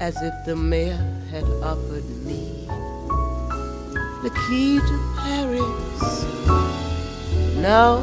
As 0.00 0.16
if 0.22 0.34
the 0.46 0.56
mayor 0.56 0.96
had 1.30 1.44
offered 1.62 2.08
me 2.24 2.66
the 4.22 4.30
key 4.48 4.78
to 4.80 5.14
Paris. 5.18 5.85
Now 7.60 7.98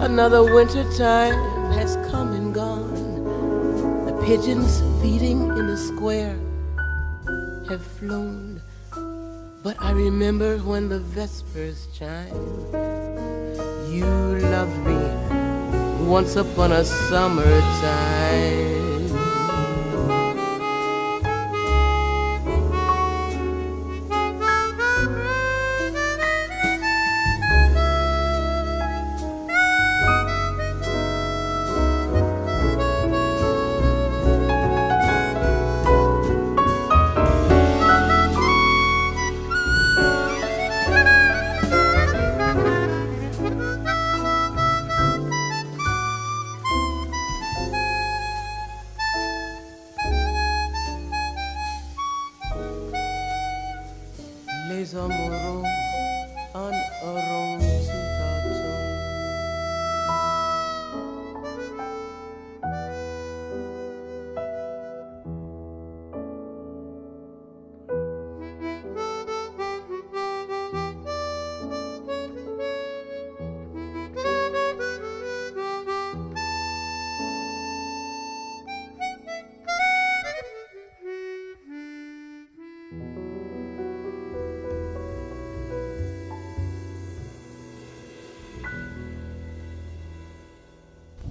another 0.00 0.42
winter 0.42 0.84
time 0.96 1.34
has 1.72 1.96
come 2.10 2.32
and 2.32 2.54
gone. 2.54 4.04
The 4.06 4.12
pigeons 4.24 4.80
feeding 5.00 5.48
in 5.58 5.66
the 5.66 5.76
square 5.76 6.38
have 7.68 7.84
flown. 7.98 8.60
But 9.62 9.76
I 9.80 9.92
remember 9.92 10.58
when 10.58 10.88
the 10.88 10.98
vespers 10.98 11.86
chime. 11.96 12.32
You 13.90 14.06
loved 14.50 14.78
me 14.86 16.08
once 16.08 16.36
upon 16.36 16.72
a 16.72 16.84
summertime. 16.84 18.71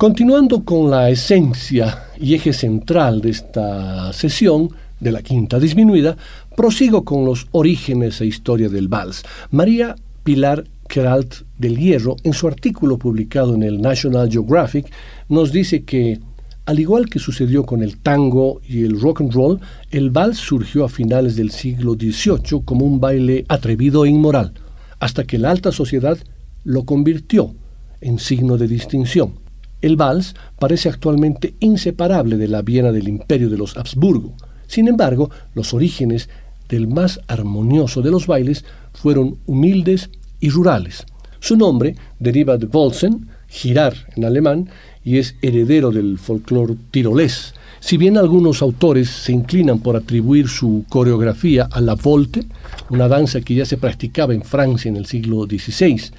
Continuando 0.02 0.66
con 0.66 0.90
la 0.90 1.12
esencia 1.12 2.06
y 2.20 2.34
eje 2.34 2.54
central 2.54 3.22
de 3.22 3.30
esta 3.30 4.12
sesión, 4.14 4.70
de 5.00 5.12
la 5.12 5.22
quinta 5.22 5.60
disminuida, 5.60 6.18
prosigo 6.58 7.06
con 7.06 7.24
los 7.24 7.46
orígenes 7.52 8.20
e 8.20 8.26
historia 8.26 8.68
del 8.68 8.88
vals. 8.88 9.22
María 9.52 9.96
Pilar 10.24 10.64
Keralt 10.88 11.44
del 11.60 11.78
Hierro, 11.78 12.16
en 12.24 12.34
su 12.34 12.48
artículo 12.48 12.98
publicado 12.98 13.54
en 13.54 13.62
el 13.62 13.80
National 13.80 14.28
Geographic, 14.28 14.92
nos 15.30 15.52
dice 15.52 15.84
que, 15.84 16.20
al 16.66 16.80
igual 16.80 17.08
que 17.08 17.20
sucedió 17.20 17.64
con 17.64 17.84
el 17.84 18.00
tango 18.00 18.60
y 18.68 18.84
el 18.86 19.00
rock 19.00 19.22
and 19.22 19.32
roll, 19.32 19.60
el 19.92 20.10
vals 20.10 20.40
surgió 20.40 20.84
a 20.84 20.90
finales 20.90 21.36
del 21.36 21.52
siglo 21.52 21.94
XVIII 21.94 22.64
como 22.66 22.88
un 22.88 23.00
baile 23.00 23.46
atrevido 23.50 24.04
e 24.06 24.10
inmoral, 24.10 24.54
hasta 25.00 25.26
que 25.26 25.38
la 25.38 25.52
alta 25.52 25.72
sociedad 25.72 26.18
lo 26.64 26.86
convirtió 26.86 27.54
en 28.02 28.18
signo 28.18 28.58
de 28.58 28.68
distinción. 28.68 29.41
El 29.82 29.96
vals 29.96 30.36
parece 30.60 30.90
actualmente 30.90 31.56
inseparable 31.60 32.38
de 32.38 32.48
la 32.48 32.62
Viena 32.62 32.92
del 32.92 33.08
imperio 33.08 33.50
de 33.50 33.58
los 33.58 33.78
Habsburgo. 33.78 34.34
Sin 34.68 34.88
embargo, 34.88 35.30
los 35.54 35.74
orígenes 35.74 36.30
del 36.70 36.88
más 36.88 37.20
armonioso 37.28 38.02
de 38.02 38.12
los 38.12 38.28
bailes 38.28 38.64
fueron 38.94 39.38
humildes 39.46 40.10
y 40.40 40.50
rurales. 40.50 41.06
Su 41.40 41.58
nombre 41.58 41.96
deriva 42.20 42.58
de 42.58 42.68
Volsen, 42.68 43.28
girar 43.48 43.94
en 44.16 44.26
alemán, 44.26 44.70
y 45.04 45.18
es 45.18 45.36
heredero 45.42 45.92
del 45.92 46.20
folclore 46.20 46.76
tirolés. 46.92 47.54
Si 47.80 47.98
bien 47.98 48.18
algunos 48.18 48.62
autores 48.62 49.10
se 49.10 49.32
inclinan 49.32 49.80
por 49.80 49.96
atribuir 49.96 50.48
su 50.48 50.86
coreografía 50.88 51.68
a 51.72 51.82
la 51.82 51.96
volte, 51.96 52.46
una 52.90 53.08
danza 53.08 53.42
que 53.42 53.56
ya 53.56 53.66
se 53.66 53.78
practicaba 53.78 54.36
en 54.36 54.44
Francia 54.44 54.88
en 54.88 54.98
el 54.98 55.08
siglo 55.08 55.46
XVI, 55.46 56.12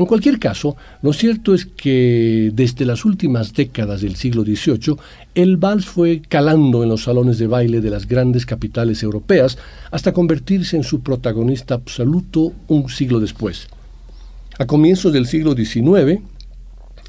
en 0.00 0.06
cualquier 0.06 0.38
caso, 0.38 0.76
lo 1.02 1.12
cierto 1.12 1.52
es 1.52 1.66
que 1.66 2.50
desde 2.54 2.86
las 2.86 3.04
últimas 3.04 3.52
décadas 3.52 4.00
del 4.00 4.16
siglo 4.16 4.44
XVIII, 4.44 4.96
el 5.34 5.58
vals 5.58 5.84
fue 5.84 6.22
calando 6.26 6.82
en 6.82 6.88
los 6.88 7.02
salones 7.02 7.38
de 7.38 7.46
baile 7.46 7.82
de 7.82 7.90
las 7.90 8.08
grandes 8.08 8.46
capitales 8.46 9.02
europeas 9.02 9.58
hasta 9.90 10.14
convertirse 10.14 10.78
en 10.78 10.84
su 10.84 11.02
protagonista 11.02 11.74
absoluto 11.74 12.54
un 12.68 12.88
siglo 12.88 13.20
después. 13.20 13.68
A 14.58 14.66
comienzos 14.66 15.12
del 15.12 15.26
siglo 15.26 15.54
XIX, 15.54 16.22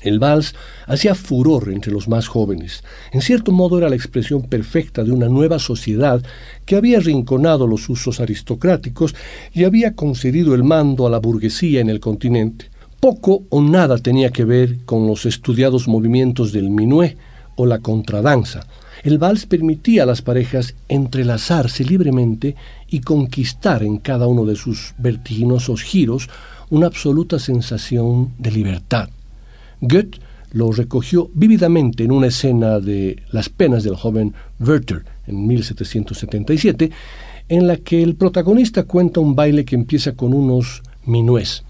el 0.02 0.20
vals 0.20 0.54
hacía 0.86 1.16
furor 1.16 1.72
entre 1.72 1.94
los 1.94 2.10
más 2.10 2.28
jóvenes. 2.28 2.84
En 3.14 3.22
cierto 3.22 3.54
modo 3.54 3.78
era 3.78 3.88
la 3.88 3.96
expresión 3.96 4.42
perfecta 4.42 5.06
de 5.06 5.12
una 5.14 5.30
nueva 5.30 5.60
sociedad 5.60 6.22
que 6.66 6.76
había 6.76 7.00
rinconado 7.00 7.68
los 7.68 7.88
usos 7.88 8.20
aristocráticos 8.20 9.16
y 9.54 9.64
había 9.64 9.96
concedido 9.96 10.56
el 10.56 10.66
mando 10.66 11.08
a 11.08 11.10
la 11.10 11.20
burguesía 11.20 11.80
en 11.80 11.90
el 11.90 12.02
continente. 12.02 12.71
Poco 13.02 13.46
o 13.50 13.64
nada 13.64 13.98
tenía 13.98 14.30
que 14.30 14.46
ver 14.46 14.86
con 14.86 15.08
los 15.08 15.26
estudiados 15.26 15.88
movimientos 15.88 16.52
del 16.52 16.70
minué 16.70 17.18
o 17.56 17.66
la 17.66 17.80
contradanza. 17.80 18.68
El 19.04 19.18
vals 19.18 19.48
permitía 19.48 20.04
a 20.04 20.06
las 20.06 20.22
parejas 20.22 20.76
entrelazarse 20.88 21.84
libremente 21.84 22.56
y 22.92 23.00
conquistar 23.00 23.82
en 23.82 23.98
cada 23.98 24.28
uno 24.28 24.46
de 24.46 24.56
sus 24.56 24.94
vertiginosos 25.00 25.82
giros 25.82 26.30
una 26.70 26.86
absoluta 26.86 27.40
sensación 27.40 28.34
de 28.38 28.52
libertad. 28.52 29.10
Goethe 29.82 30.20
lo 30.52 30.72
recogió 30.72 31.28
vívidamente 31.34 32.04
en 32.04 32.12
una 32.12 32.28
escena 32.28 32.80
de 32.80 33.24
Las 33.32 33.50
penas 33.50 33.84
del 33.84 33.96
joven 33.96 34.36
Werther 34.60 35.04
en 35.26 35.48
1777, 35.48 36.92
en 37.50 37.66
la 37.66 37.78
que 37.78 38.04
el 38.04 38.14
protagonista 38.14 38.84
cuenta 38.84 39.22
un 39.22 39.36
baile 39.36 39.66
que 39.66 39.74
empieza 39.74 40.12
con 40.12 40.36
unos 40.36 40.84
minués. 41.04 41.64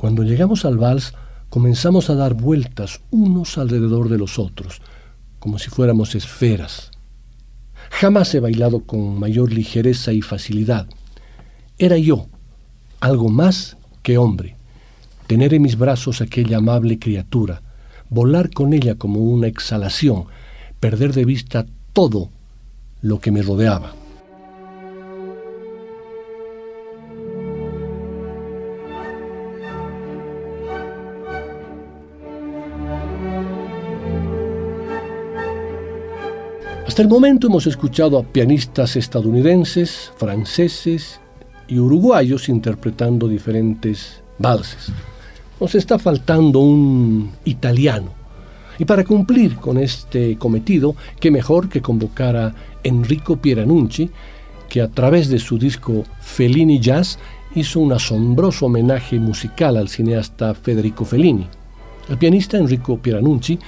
Cuando 0.00 0.22
llegamos 0.22 0.64
al 0.64 0.78
vals, 0.78 1.12
comenzamos 1.50 2.08
a 2.08 2.14
dar 2.14 2.32
vueltas 2.32 3.02
unos 3.10 3.58
alrededor 3.58 4.08
de 4.08 4.16
los 4.16 4.38
otros, 4.38 4.80
como 5.38 5.58
si 5.58 5.68
fuéramos 5.68 6.14
esferas. 6.14 6.90
Jamás 7.90 8.34
he 8.34 8.40
bailado 8.40 8.80
con 8.80 9.18
mayor 9.18 9.52
ligereza 9.52 10.14
y 10.14 10.22
facilidad. 10.22 10.86
Era 11.76 11.98
yo, 11.98 12.28
algo 13.00 13.28
más 13.28 13.76
que 14.02 14.16
hombre, 14.16 14.56
tener 15.26 15.52
en 15.52 15.60
mis 15.60 15.76
brazos 15.76 16.22
aquella 16.22 16.56
amable 16.56 16.98
criatura, 16.98 17.60
volar 18.08 18.48
con 18.48 18.72
ella 18.72 18.94
como 18.94 19.20
una 19.20 19.48
exhalación, 19.48 20.24
perder 20.80 21.12
de 21.12 21.26
vista 21.26 21.66
todo 21.92 22.30
lo 23.02 23.20
que 23.20 23.32
me 23.32 23.42
rodeaba. 23.42 23.99
Hasta 37.00 37.08
el 37.08 37.14
momento 37.14 37.46
hemos 37.46 37.66
escuchado 37.66 38.18
a 38.18 38.22
pianistas 38.22 38.94
estadounidenses, 38.94 40.12
franceses 40.18 41.18
y 41.66 41.78
uruguayos 41.78 42.50
interpretando 42.50 43.26
diferentes 43.26 44.22
valses. 44.36 44.92
Nos 45.58 45.74
está 45.74 45.98
faltando 45.98 46.58
un 46.58 47.30
italiano. 47.46 48.10
Y 48.78 48.84
para 48.84 49.02
cumplir 49.04 49.56
con 49.56 49.78
este 49.78 50.36
cometido, 50.36 50.94
qué 51.18 51.30
mejor 51.30 51.70
que 51.70 51.80
convocar 51.80 52.36
a 52.36 52.54
Enrico 52.82 53.38
Pieranucci, 53.38 54.10
que 54.68 54.82
a 54.82 54.88
través 54.88 55.30
de 55.30 55.38
su 55.38 55.56
disco 55.56 56.04
Fellini 56.20 56.80
Jazz 56.80 57.18
hizo 57.54 57.80
un 57.80 57.94
asombroso 57.94 58.66
homenaje 58.66 59.18
musical 59.18 59.78
al 59.78 59.88
cineasta 59.88 60.52
Federico 60.52 61.06
Fellini. 61.06 61.46
El 62.10 62.18
pianista 62.18 62.58
Enrico 62.58 62.98
Pieranucci 62.98 63.58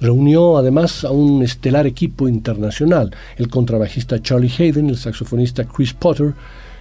Reunió 0.00 0.56
además 0.56 1.04
a 1.04 1.10
un 1.10 1.42
estelar 1.42 1.86
equipo 1.86 2.26
internacional, 2.26 3.14
el 3.36 3.48
contrabajista 3.48 4.22
Charlie 4.22 4.50
Hayden, 4.58 4.88
el 4.88 4.96
saxofonista 4.96 5.64
Chris 5.64 5.92
Potter, 5.92 6.32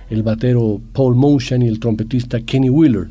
el 0.09 0.23
batero 0.23 0.79
Paul 0.93 1.15
Motion 1.15 1.61
y 1.61 1.67
el 1.67 1.79
trompetista 1.79 2.39
Kenny 2.39 2.69
Wheeler. 2.69 3.09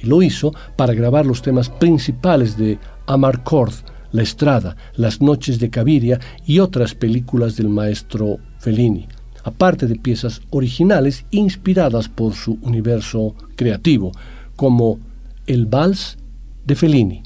Y 0.00 0.06
lo 0.06 0.22
hizo 0.22 0.52
para 0.74 0.92
grabar 0.92 1.24
los 1.24 1.40
temas 1.40 1.70
principales 1.70 2.58
de 2.58 2.78
Amarcord, 3.06 3.72
La 4.10 4.22
Estrada, 4.22 4.76
Las 4.96 5.20
Noches 5.20 5.60
de 5.60 5.70
Caviria 5.70 6.18
y 6.44 6.58
otras 6.58 6.96
películas 6.96 7.56
del 7.56 7.68
maestro 7.68 8.38
Fellini, 8.58 9.06
aparte 9.44 9.86
de 9.86 9.94
piezas 9.94 10.42
originales 10.50 11.26
inspiradas 11.30 12.08
por 12.08 12.34
su 12.34 12.58
universo 12.62 13.36
creativo, 13.54 14.10
como 14.56 14.98
El 15.46 15.66
Vals 15.66 16.18
de 16.66 16.74
Fellini. 16.74 17.22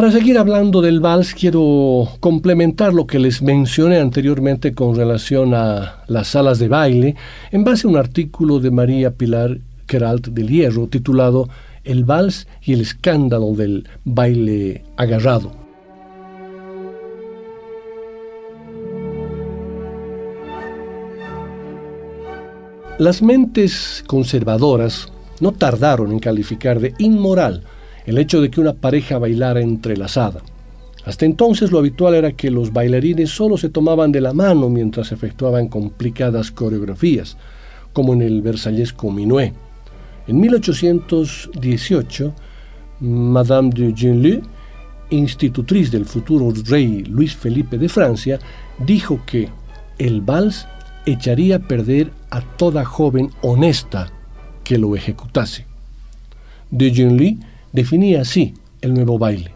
Para 0.00 0.12
seguir 0.12 0.38
hablando 0.38 0.80
del 0.80 0.98
vals, 0.98 1.34
quiero 1.34 2.08
complementar 2.20 2.94
lo 2.94 3.06
que 3.06 3.18
les 3.18 3.42
mencioné 3.42 3.98
anteriormente 3.98 4.72
con 4.72 4.96
relación 4.96 5.52
a 5.52 6.04
las 6.06 6.28
salas 6.28 6.58
de 6.58 6.68
baile, 6.68 7.16
en 7.50 7.64
base 7.64 7.86
a 7.86 7.90
un 7.90 7.98
artículo 7.98 8.60
de 8.60 8.70
María 8.70 9.10
Pilar 9.10 9.58
Queralt 9.86 10.28
del 10.28 10.48
Hierro 10.48 10.86
titulado 10.86 11.50
El 11.84 12.06
vals 12.06 12.48
y 12.62 12.72
el 12.72 12.80
escándalo 12.80 13.52
del 13.52 13.86
baile 14.06 14.84
agarrado. 14.96 15.52
Las 22.98 23.20
mentes 23.20 24.02
conservadoras 24.06 25.12
no 25.40 25.52
tardaron 25.52 26.10
en 26.10 26.20
calificar 26.20 26.80
de 26.80 26.94
inmoral 26.96 27.64
el 28.10 28.18
hecho 28.18 28.40
de 28.40 28.50
que 28.50 28.60
una 28.60 28.72
pareja 28.72 29.18
bailara 29.18 29.60
entrelazada. 29.60 30.42
Hasta 31.04 31.26
entonces 31.26 31.70
lo 31.70 31.78
habitual 31.78 32.16
era 32.16 32.32
que 32.32 32.50
los 32.50 32.72
bailarines 32.72 33.30
solo 33.30 33.56
se 33.56 33.68
tomaban 33.68 34.10
de 34.10 34.20
la 34.20 34.32
mano 34.32 34.68
mientras 34.68 35.12
efectuaban 35.12 35.68
complicadas 35.68 36.50
coreografías, 36.50 37.36
como 37.92 38.12
en 38.12 38.22
el 38.22 38.42
versallesco 38.42 39.12
Minuet. 39.12 39.54
En 40.26 40.40
1818, 40.40 42.34
Madame 42.98 43.70
de 43.70 43.94
Genlis, 43.96 44.40
institutriz 45.10 45.92
del 45.92 46.04
futuro 46.04 46.52
rey 46.66 47.04
Luis 47.04 47.36
Felipe 47.36 47.78
de 47.78 47.88
Francia, 47.88 48.40
dijo 48.84 49.20
que 49.24 49.48
el 49.98 50.20
vals 50.20 50.66
echaría 51.06 51.54
a 51.56 51.60
perder 51.60 52.10
a 52.30 52.40
toda 52.40 52.84
joven 52.84 53.30
honesta 53.40 54.10
que 54.64 54.78
lo 54.78 54.96
ejecutase. 54.96 55.64
De 56.72 56.92
Genlis 56.92 57.38
definía 57.72 58.22
así 58.22 58.54
el 58.80 58.94
nuevo 58.94 59.18
baile. 59.18 59.52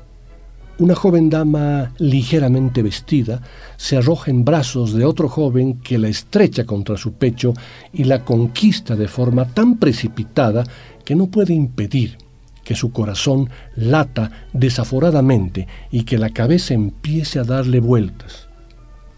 Una 0.76 0.96
joven 0.96 1.30
dama 1.30 1.92
ligeramente 1.98 2.82
vestida 2.82 3.40
se 3.76 3.96
arroja 3.96 4.32
en 4.32 4.44
brazos 4.44 4.92
de 4.92 5.04
otro 5.04 5.28
joven 5.28 5.74
que 5.80 5.98
la 5.98 6.08
estrecha 6.08 6.64
contra 6.64 6.96
su 6.96 7.12
pecho 7.12 7.54
y 7.92 8.04
la 8.04 8.24
conquista 8.24 8.96
de 8.96 9.06
forma 9.06 9.46
tan 9.46 9.78
precipitada 9.78 10.64
que 11.04 11.14
no 11.14 11.28
puede 11.28 11.54
impedir 11.54 12.18
que 12.64 12.74
su 12.74 12.90
corazón 12.90 13.50
lata 13.76 14.48
desaforadamente 14.52 15.68
y 15.92 16.02
que 16.02 16.18
la 16.18 16.30
cabeza 16.30 16.74
empiece 16.74 17.38
a 17.38 17.44
darle 17.44 17.78
vueltas. 17.78 18.48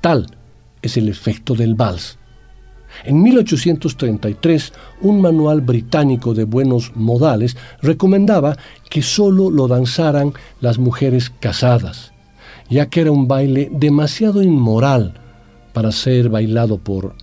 Tal 0.03 0.26
es 0.82 0.99
el 0.99 1.09
efecto 1.09 1.55
del 1.55 1.74
vals. 1.74 2.18
En 3.05 3.22
1833, 3.22 4.72
un 5.03 5.20
manual 5.20 5.61
británico 5.61 6.34
de 6.34 6.44
buenos 6.44 6.92
modales 6.94 7.57
recomendaba 7.82 8.57
que 8.90 9.03
solo 9.03 9.51
lo 9.51 9.68
danzaran 9.68 10.32
las 10.61 10.78
mujeres 10.78 11.30
casadas, 11.30 12.12
ya 12.68 12.86
que 12.86 13.03
era 13.03 13.12
un 13.12 13.28
baile 13.28 13.68
demasiado 13.72 14.42
inmoral 14.42 15.14
para 15.72 15.92
ser 15.92 16.28
bailado 16.28 16.78
por 16.78 17.14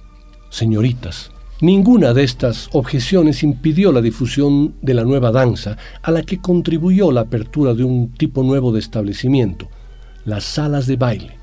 señoritas. 0.49 1.32
Ninguna 1.61 2.13
de 2.13 2.24
estas 2.24 2.67
objeciones 2.74 3.41
impidió 3.41 3.91
la 3.91 4.01
difusión 4.01 4.76
de 4.82 4.93
la 4.93 5.05
nueva 5.05 5.32
danza, 5.32 5.78
a 6.01 6.11
la 6.11 6.24
que 6.24 6.39
contribuyó 6.39 7.11
la 7.11 7.21
apertura 7.21 7.74
de 7.74 7.84
un 7.84 8.11
tipo 8.11 8.43
nuevo 8.43 8.71
de 8.74 8.80
establecimiento, 8.80 9.69
las 10.26 10.43
salas 10.43 10.88
de 10.88 10.97
baile. 10.97 11.38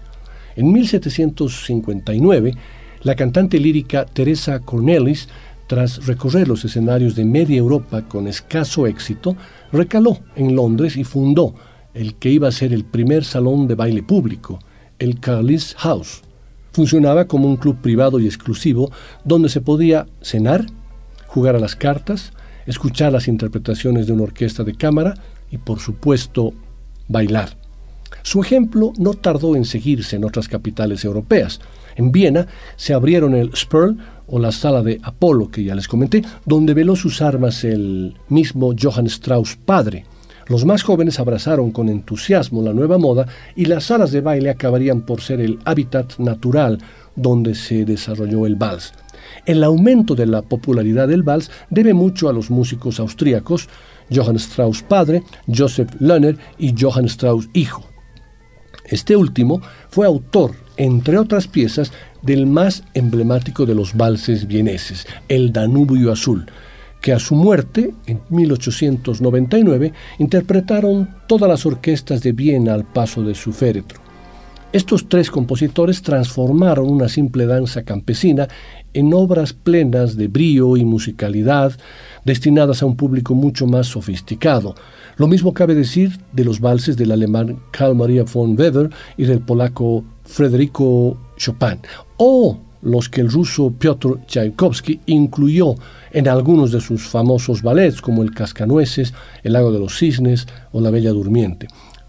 En 0.57 0.73
1759, 0.73 2.55
la 3.03 3.15
cantante 3.15 3.59
lírica 3.59 4.05
Teresa 4.05 4.61
Cornelis, 4.61 5.29
tras 5.67 6.07
recorrer 6.07 6.49
los 6.49 6.65
escenarios 6.65 7.15
de 7.15 7.25
media 7.25 7.57
Europa 7.57 8.03
con 8.09 8.27
escaso 8.27 8.87
éxito, 8.87 9.37
recaló 9.73 10.19
en 10.37 10.57
Londres 10.57 10.97
y 10.97 11.05
fundó 11.05 11.55
el 11.95 12.15
que 12.17 12.31
iba 12.31 12.49
a 12.49 12.53
ser 12.53 12.73
el 12.73 12.85
primer 12.85 13.25
salón 13.25 13.67
de 13.67 13.75
baile 13.75 14.03
público, 14.03 14.59
el 14.99 15.21
Carlis 15.21 15.75
House. 15.79 16.23
Funcionaba 16.73 17.27
como 17.27 17.49
un 17.49 17.57
club 17.57 17.79
privado 17.81 18.21
y 18.21 18.27
exclusivo 18.27 18.91
donde 19.25 19.49
se 19.49 19.61
podía 19.61 20.07
cenar, 20.21 20.67
jugar 21.27 21.57
a 21.57 21.61
las 21.61 21.77
cartas, 21.77 22.33
escuchar 22.67 23.13
las 23.13 23.29
interpretaciones 23.29 24.07
de 24.07 24.13
una 24.13 24.25
orquesta 24.25 24.63
de 24.63 24.75
cámara 24.75 25.15
y, 25.51 25.59
por 25.59 25.81
supuesto, 25.81 26.53
bailar. 27.09 27.57
Su 28.23 28.43
ejemplo 28.43 28.93
no 28.99 29.15
tardó 29.15 29.57
en 29.57 29.65
seguirse 29.65 30.17
en 30.17 30.25
otras 30.25 30.49
capitales 30.49 31.05
europeas. 31.05 31.61
En 32.01 32.13
Viena 32.13 32.47
se 32.77 32.95
abrieron 32.95 33.35
el 33.35 33.55
Sperl 33.55 33.99
o 34.27 34.39
la 34.39 34.53
sala 34.53 34.83
de 34.83 34.99
Apolo, 35.03 35.51
que 35.51 35.63
ya 35.63 35.75
les 35.75 35.87
comenté, 35.87 36.25
donde 36.47 36.73
veló 36.73 36.97
sus 36.97 37.21
armas 37.21 37.63
el 37.63 38.17
mismo 38.31 38.73
Johann 38.81 39.07
Strauss 39.07 39.57
padre. 39.57 40.07
Los 40.47 40.65
más 40.65 40.83
jóvenes 40.83 41.21
abrazaron 41.21 41.73
con 41.73 41.91
entusiasmo 41.91 42.63
la 42.63 42.73
nueva 42.73 42.97
moda 42.97 43.27
y 43.55 43.67
las 43.67 43.85
salas 43.85 44.13
de 44.13 44.23
baile 44.23 44.49
acabarían 44.49 45.03
por 45.03 45.21
ser 45.21 45.43
el 45.43 45.59
hábitat 45.67 46.19
natural 46.19 46.79
donde 47.17 47.55
se 47.55 47.85
desarrolló 47.85 48.47
el 48.47 48.57
vals. 48.57 48.95
El 49.45 49.63
aumento 49.63 50.15
de 50.15 50.25
la 50.25 50.41
popularidad 50.41 51.07
del 51.07 51.23
vals 51.23 51.51
debe 51.69 51.93
mucho 51.93 52.31
a 52.31 52.33
los 52.33 52.51
músicos 52.51 52.99
austríacos 52.99 53.69
Johann 54.11 54.37
Strauss 54.37 54.83
padre, 54.83 55.23
Joseph 55.55 55.91
Lerner 56.01 56.39
y 56.59 56.75
Johann 56.81 57.05
Strauss 57.05 57.51
hijo. 57.53 57.85
Este 58.87 59.15
último 59.15 59.61
fue 59.91 60.07
autor, 60.07 60.53
entre 60.81 61.19
otras 61.19 61.47
piezas, 61.47 61.93
del 62.23 62.47
más 62.47 62.85
emblemático 62.95 63.67
de 63.67 63.75
los 63.75 63.95
valses 63.95 64.47
vieneses, 64.47 65.07
el 65.29 65.53
Danubio 65.53 66.11
Azul, 66.11 66.47
que 67.03 67.13
a 67.13 67.19
su 67.19 67.35
muerte, 67.35 67.93
en 68.07 68.23
1899, 68.31 69.93
interpretaron 70.19 71.11
todas 71.27 71.51
las 71.51 71.67
orquestas 71.67 72.23
de 72.23 72.33
Viena 72.33 72.73
al 72.73 72.85
paso 72.85 73.23
de 73.23 73.35
su 73.35 73.53
féretro. 73.53 74.01
Estos 74.73 75.07
tres 75.07 75.31
compositores 75.31 76.01
transformaron 76.01 76.89
una 76.89 77.11
simple 77.11 77.45
danza 77.45 77.83
campesina 77.83 78.49
en 78.95 79.13
obras 79.13 79.53
plenas 79.53 80.17
de 80.17 80.29
brío 80.29 80.79
y 80.79 80.87
musicalidad, 80.87 81.79
destinadas 82.25 82.83
a 82.83 82.87
un 82.87 82.97
público 82.97 83.35
mucho 83.35 83.67
más 83.67 83.89
sofisticado, 83.89 84.75
lo 85.21 85.29
mismo 85.29 85.53
cabe 85.53 85.75
decir 85.75 86.19
de 86.33 86.45
los 86.47 86.61
valses 86.61 86.97
del 86.97 87.13
alemán 87.13 87.59
Karl 87.73 87.95
Maria 87.95 88.25
von 88.25 88.59
Weber 88.59 88.89
y 89.19 89.25
del 89.25 89.41
polaco 89.41 90.03
Federico 90.31 91.17
Chopin, 91.37 91.81
o 92.17 92.59
los 92.83 93.09
que 93.09 93.21
el 93.21 93.31
ruso 93.31 93.73
Piotr 93.73 94.21
Tchaikovsky 94.27 95.01
incluyó 95.07 95.75
en 96.13 96.29
algunos 96.29 96.73
de 96.73 96.81
sus 96.81 97.03
famosos 97.03 97.63
ballets 97.63 98.01
como 98.01 98.23
El 98.23 98.33
Cascanueces, 98.33 99.13
El 99.43 99.55
Lago 99.55 99.73
de 99.73 99.81
los 99.81 99.99
Cisnes 99.99 100.47
o 100.73 100.81
La 100.81 100.91
Bella 100.91 101.11
Durmiente. 101.11 101.67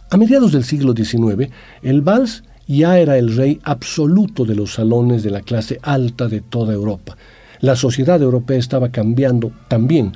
A 0.10 0.18
mediados 0.18 0.52
del 0.52 0.64
siglo 0.64 0.94
XIX, 0.94 1.52
el 1.82 2.02
vals 2.02 2.44
ya 2.68 3.00
era 3.00 3.18
el 3.18 3.36
rey 3.36 3.60
absoluto 3.64 4.46
de 4.46 4.56
los 4.56 4.74
salones 4.74 5.24
de 5.24 5.32
la 5.32 5.42
clase 5.42 5.80
alta 5.82 6.28
de 6.28 6.42
toda 6.42 6.74
Europa. 6.74 7.18
La 7.60 7.76
sociedad 7.76 8.22
europea 8.22 8.58
estaba 8.58 8.90
cambiando 8.90 9.52
también 9.68 10.14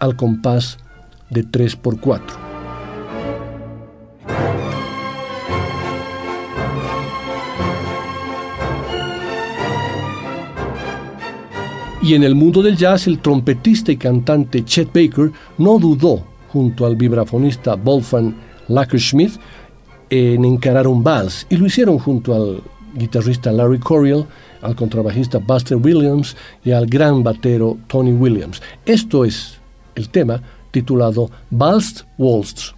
al 0.00 0.16
compás 0.16 0.78
de 1.30 1.44
3x4. 1.44 2.53
Y 12.04 12.12
en 12.12 12.22
el 12.22 12.34
mundo 12.34 12.62
del 12.62 12.76
jazz, 12.76 13.06
el 13.06 13.18
trompetista 13.20 13.90
y 13.90 13.96
cantante 13.96 14.62
Chet 14.62 14.88
Baker 14.88 15.32
no 15.56 15.78
dudó, 15.78 16.22
junto 16.48 16.84
al 16.84 16.96
vibrafonista 16.96 17.76
Wolfgang 17.76 18.34
Lackerschmidt, 18.68 19.32
en 20.10 20.44
encarar 20.44 20.86
un 20.86 21.02
vals, 21.02 21.46
y 21.48 21.56
lo 21.56 21.64
hicieron 21.64 21.98
junto 21.98 22.34
al 22.34 22.62
guitarrista 22.94 23.50
Larry 23.50 23.78
Coryell, 23.78 24.26
al 24.60 24.76
contrabajista 24.76 25.38
Buster 25.38 25.78
Williams 25.78 26.36
y 26.62 26.72
al 26.72 26.84
gran 26.84 27.22
batero 27.22 27.78
Tony 27.86 28.12
Williams. 28.12 28.60
Esto 28.84 29.24
es 29.24 29.58
el 29.94 30.10
tema 30.10 30.42
titulado 30.72 31.30
Balst 31.48 32.02
Waltz. 32.18 32.74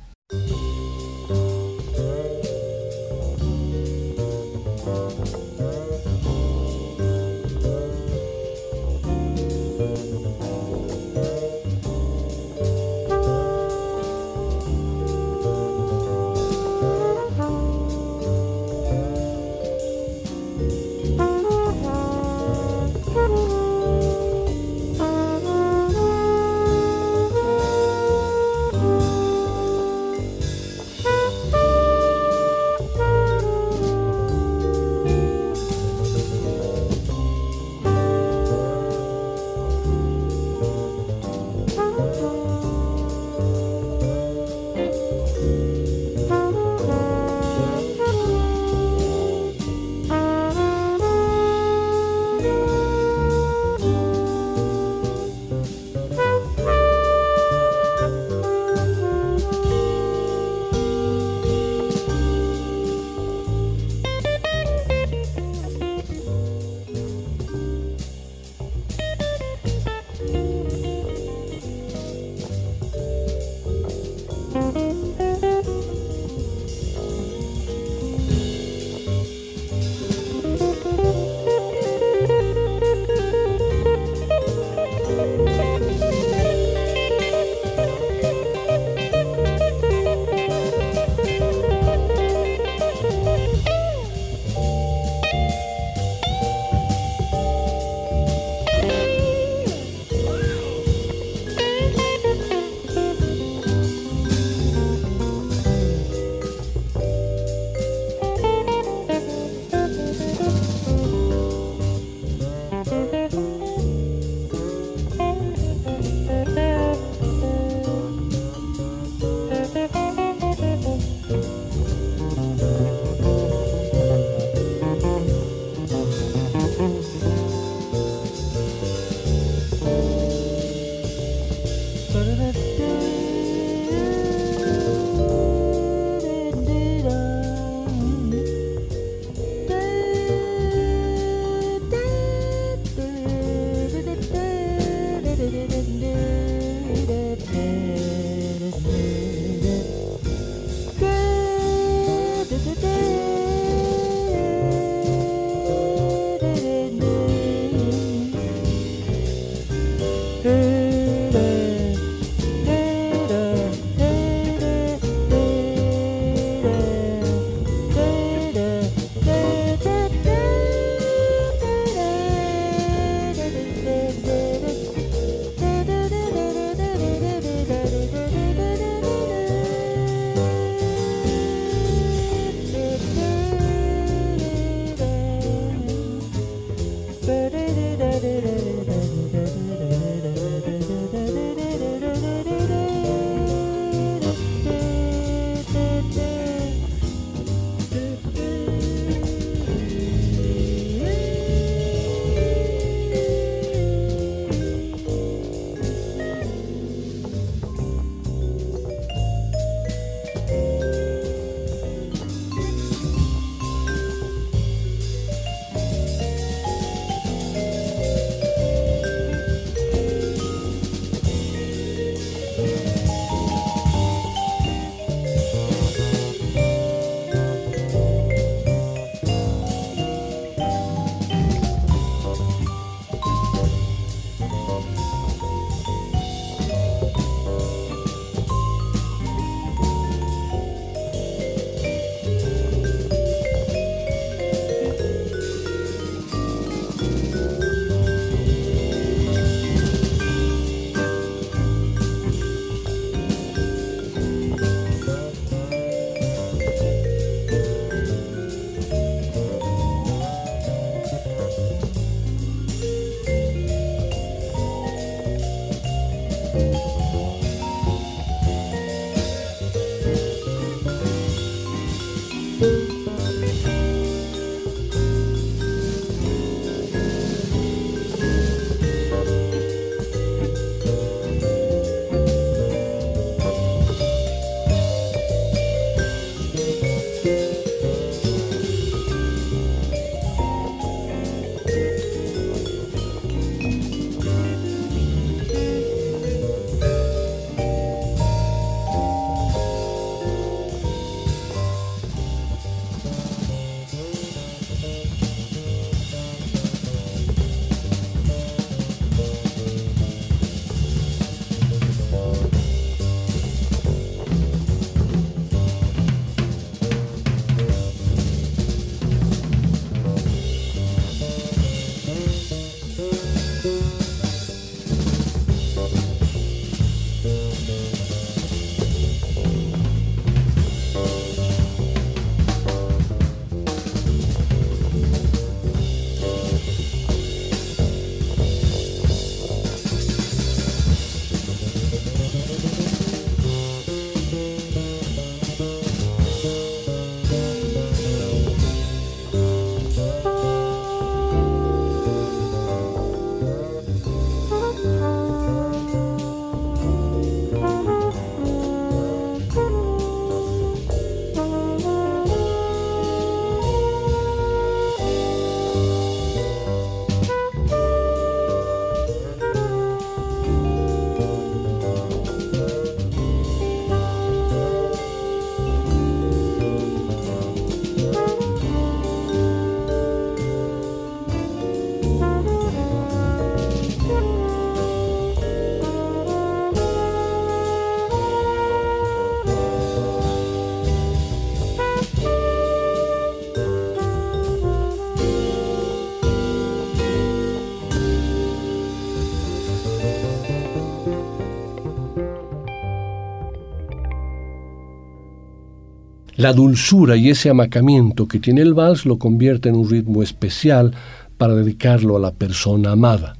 La 406.36 406.52
dulzura 406.52 407.16
y 407.16 407.30
ese 407.30 407.48
amacamiento 407.48 408.28
que 408.28 408.38
tiene 408.38 408.60
el 408.60 408.74
vals 408.74 409.06
lo 409.06 409.18
convierte 409.18 409.70
en 409.70 409.76
un 409.76 409.88
ritmo 409.88 410.22
especial 410.22 410.92
para 411.38 411.54
dedicarlo 411.54 412.14
a 412.14 412.20
la 412.20 412.30
persona 412.30 412.92
amada. 412.92 413.36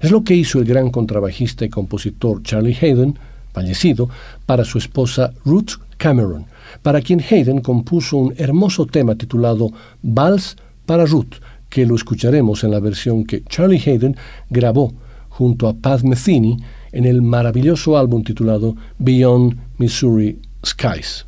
Es 0.00 0.10
lo 0.10 0.24
que 0.24 0.34
hizo 0.34 0.58
el 0.58 0.64
gran 0.64 0.90
contrabajista 0.90 1.64
y 1.64 1.68
compositor 1.68 2.42
Charlie 2.42 2.76
Hayden, 2.80 3.16
fallecido, 3.52 4.10
para 4.44 4.64
su 4.64 4.78
esposa 4.78 5.32
Ruth 5.44 5.74
Cameron, 5.98 6.46
para 6.82 7.00
quien 7.00 7.20
Hayden 7.20 7.60
compuso 7.60 8.16
un 8.16 8.34
hermoso 8.36 8.86
tema 8.86 9.14
titulado 9.14 9.70
Vals 10.02 10.56
para 10.84 11.06
Ruth, 11.06 11.34
que 11.68 11.86
lo 11.86 11.94
escucharemos 11.94 12.64
en 12.64 12.72
la 12.72 12.80
versión 12.80 13.24
que 13.24 13.44
Charlie 13.44 13.80
Hayden 13.86 14.16
grabó 14.50 14.92
junto 15.28 15.68
a 15.68 15.74
Pat 15.74 16.02
Metheny 16.02 16.56
en 16.90 17.04
el 17.04 17.22
maravilloso 17.22 17.96
álbum 17.96 18.24
titulado 18.24 18.74
Beyond 18.98 19.56
Missouri 19.78 20.40
Skies. 20.66 21.24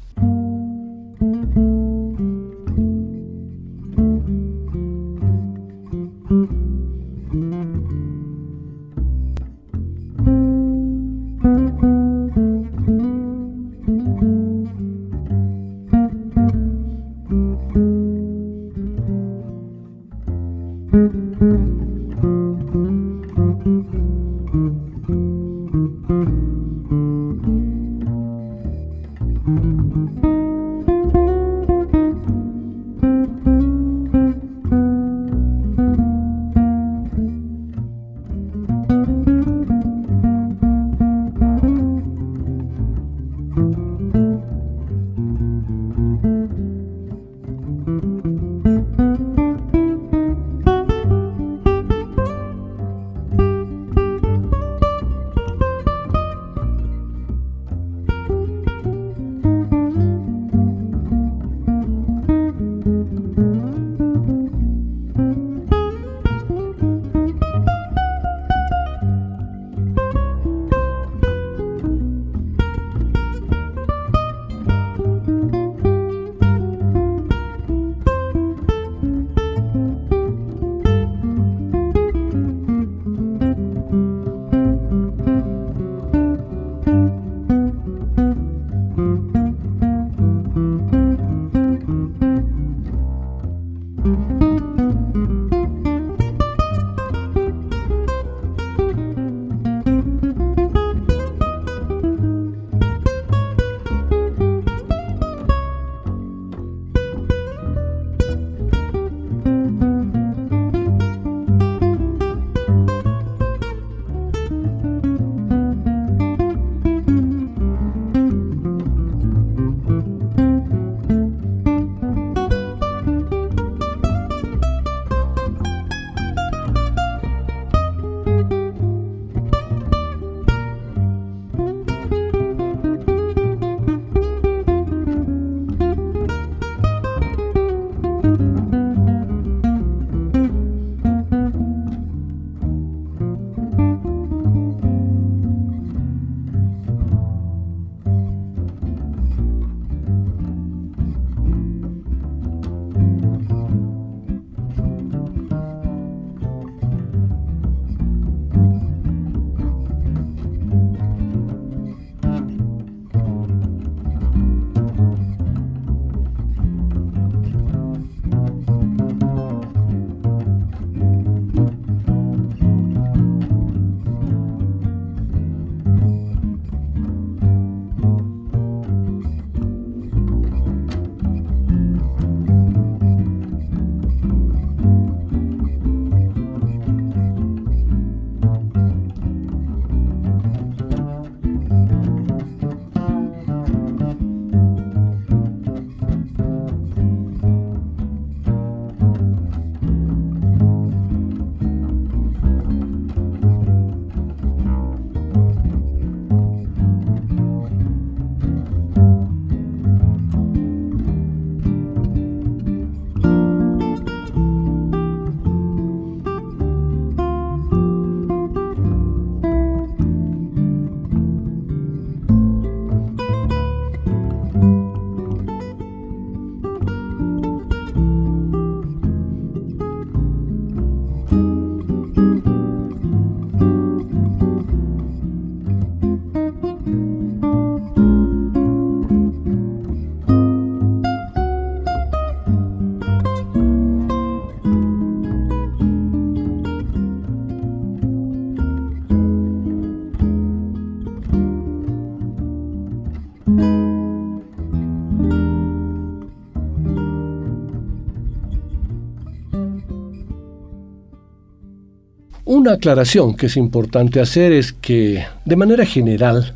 Una 262.65 262.77
aclaración 262.77 263.35
que 263.35 263.45
es 263.45 263.59
importante 263.59 264.21
hacer 264.21 264.51
es 264.51 264.73
que, 264.73 265.23
de 265.45 265.55
manera 265.55 265.85
general, 265.85 266.55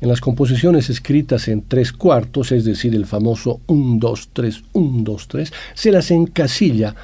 En 0.00 0.08
las 0.08 0.20
composiciones 0.20 0.90
escritas 0.90 1.48
en 1.48 1.62
tres 1.66 1.92
cuartos, 1.92 2.52
es 2.52 2.64
decir, 2.64 2.94
el 2.94 3.04
famoso 3.04 3.60
1, 3.66 3.98
2, 3.98 4.28
3, 4.32 4.62
1, 4.72 5.02
2, 5.02 5.28
3, 5.28 5.52
se 5.74 5.90
las 5.90 6.12
encasilla 6.12 6.94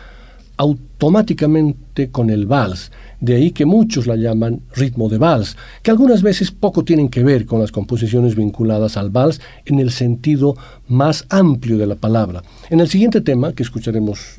automáticamente 0.56 2.10
con 2.10 2.30
el 2.30 2.46
vals, 2.46 2.92
de 3.18 3.34
ahí 3.34 3.50
que 3.50 3.64
muchos 3.64 4.06
la 4.06 4.14
llaman 4.14 4.60
ritmo 4.76 5.08
de 5.08 5.18
vals, 5.18 5.56
que 5.82 5.90
algunas 5.90 6.22
veces 6.22 6.52
poco 6.52 6.84
tienen 6.84 7.08
que 7.08 7.24
ver 7.24 7.46
con 7.46 7.58
las 7.58 7.72
composiciones 7.72 8.36
vinculadas 8.36 8.96
al 8.96 9.10
vals 9.10 9.40
en 9.64 9.80
el 9.80 9.90
sentido 9.90 10.56
más 10.86 11.26
amplio 11.30 11.76
de 11.76 11.88
la 11.88 11.96
palabra. 11.96 12.44
En 12.70 12.78
el 12.78 12.88
siguiente 12.88 13.20
tema, 13.20 13.52
que 13.52 13.64
escucharemos 13.64 14.38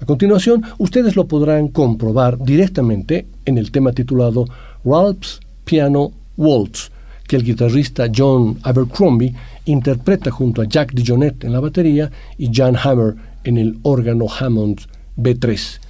a 0.00 0.06
continuación, 0.06 0.64
ustedes 0.78 1.14
lo 1.14 1.28
podrán 1.28 1.68
comprobar 1.68 2.38
directamente 2.38 3.26
en 3.44 3.58
el 3.58 3.70
tema 3.70 3.92
titulado 3.92 4.46
Ralph's 4.82 5.40
Piano 5.64 6.12
Waltz, 6.38 6.90
que 7.28 7.36
el 7.36 7.44
guitarrista 7.44 8.10
John 8.14 8.58
Abercrombie 8.62 9.34
interpreta 9.66 10.30
junto 10.30 10.62
a 10.62 10.64
Jack 10.64 10.94
DeJohnette 10.94 11.44
en 11.44 11.52
la 11.52 11.60
batería 11.60 12.10
y 12.38 12.50
Jan 12.52 12.76
Hammer 12.82 13.14
en 13.44 13.58
el 13.58 13.78
órgano 13.82 14.26
Hammond 14.26 14.80
B3. 15.18 15.89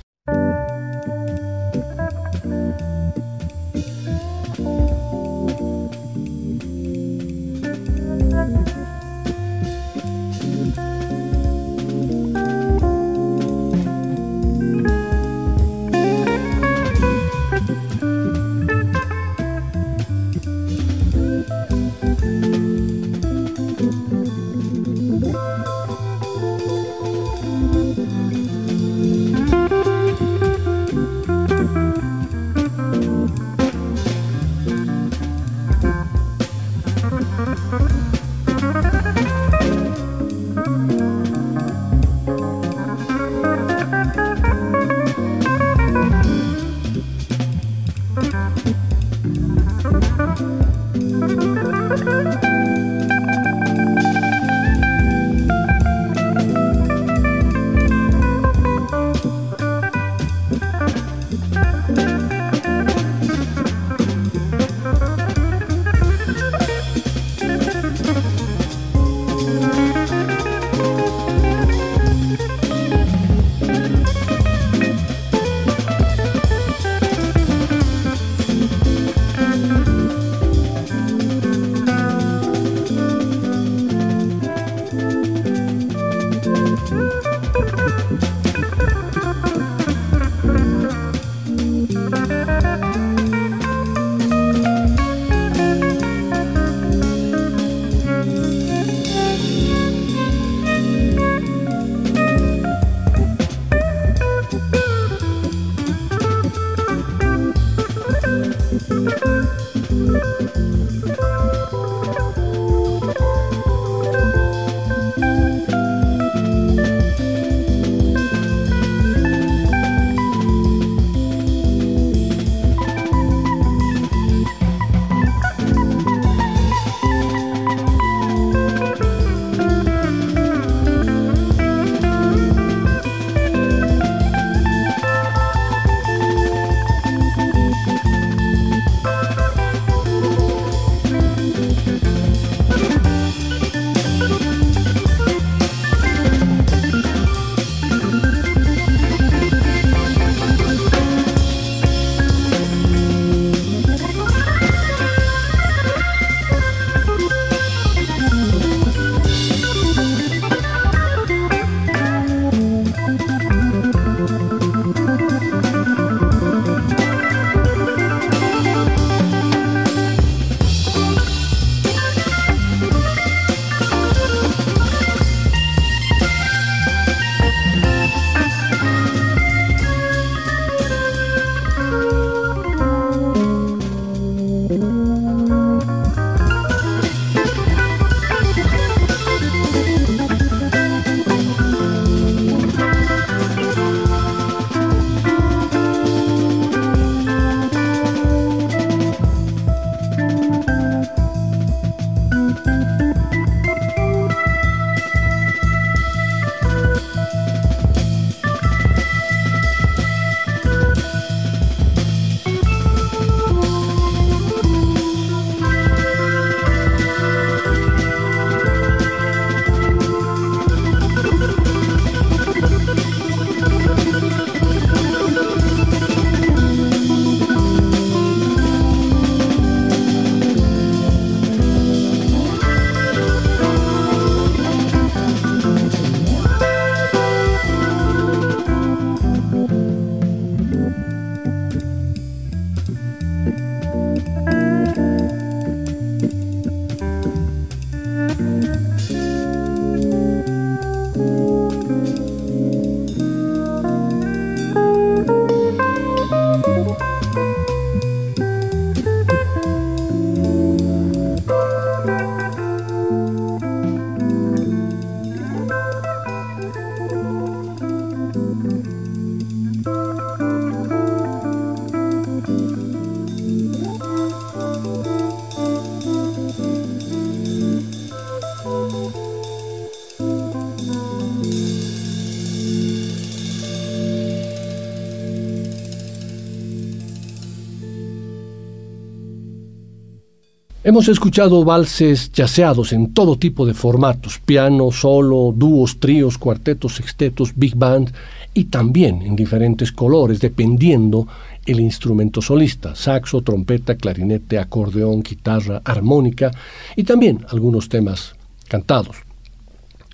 Hemos 290.91 291.07
escuchado 291.07 291.64
valses 291.64 292.32
yaceados 292.32 292.93
en 292.93 293.14
todo 293.14 293.38
tipo 293.38 293.64
de 293.64 293.74
formatos, 293.74 294.41
piano, 294.45 294.91
solo, 294.91 295.55
dúos, 295.57 296.01
tríos, 296.01 296.36
cuartetos, 296.36 296.97
sextetos, 296.97 297.53
big 297.55 297.76
band 297.76 298.12
y 298.55 298.64
también 298.64 299.22
en 299.22 299.36
diferentes 299.36 299.93
colores, 299.93 300.41
dependiendo 300.41 301.28
el 301.64 301.78
instrumento 301.78 302.43
solista, 302.43 302.97
saxo, 302.97 303.41
trompeta, 303.43 303.95
clarinete, 303.95 304.59
acordeón, 304.59 305.22
guitarra, 305.22 305.80
armónica 305.84 306.51
y 306.97 307.05
también 307.05 307.47
algunos 307.51 307.88
temas 307.88 308.34
cantados. 308.66 309.14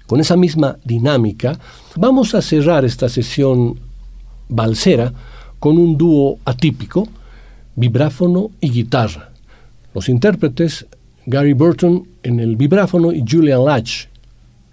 Con 0.07 0.21
esa 0.21 0.37
misma 0.37 0.77
dinámica, 0.85 1.59
vamos 1.97 2.35
a 2.35 2.43
cerrar 2.43 2.85
esta 2.85 3.09
sesión 3.09 3.81
balsera 4.51 5.11
con 5.59 5.79
un 5.79 5.97
dúo 5.97 6.39
atípico, 6.45 7.09
vibráfono 7.77 8.51
y 8.61 8.69
guitarra. 8.69 9.31
Los 9.97 10.11
intérpretes, 10.11 10.85
Gary 11.25 11.55
Burton 11.55 12.07
en 12.23 12.39
el 12.39 12.57
vibráfono 12.57 13.13
y 13.13 13.25
Julian 13.27 13.65
Latch 13.65 14.09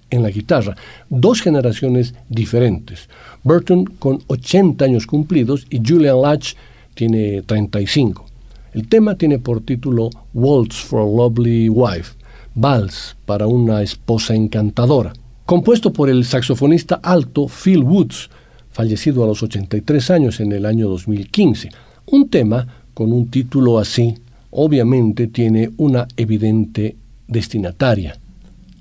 en 0.09 0.21
la 0.21 0.30
guitarra, 0.30 0.76
dos 1.09 1.41
generaciones 1.41 2.13
diferentes. 2.28 3.07
Burton 3.41 3.86
con 3.86 4.21
80 4.28 4.84
años 4.84 5.07
cumplidos 5.07 5.65
y 5.69 5.80
Julian 5.80 6.21
Latch 6.21 6.55
tiene 6.93 7.41
35. 7.41 8.26
El 8.74 8.89
tema 8.89 9.15
tiene 9.15 9.39
por 9.39 9.61
título 9.61 10.09
Waltz 10.34 10.76
for 10.76 10.99
a 10.99 11.05
Lovely 11.05 11.69
Wife, 11.69 12.17
Vals 12.53 13.15
para 13.26 13.47
una 13.47 13.82
esposa 13.82 14.36
encantadora, 14.36 15.13
compuesto 15.45 15.93
por 15.93 16.09
el 16.09 16.26
saxofonista 16.26 16.95
alto 16.95 17.47
Phil 17.47 17.82
Woods, 17.82 18.30
fallecido 18.71 19.24
a 19.24 19.28
los 19.28 19.41
83 19.41 20.11
años 20.11 20.41
en 20.41 20.51
el 20.51 20.65
año 20.65 20.89
2015. 20.89 21.69
Un 22.07 22.28
tema 22.28 22.67
con 22.93 23.13
un 23.13 23.30
título 23.30 23.80
así, 23.80 24.15
obviamente 24.53 25.27
tiene 25.27 25.71
una 25.77 26.07
evidente 26.15 26.95
destinataria, 27.27 28.17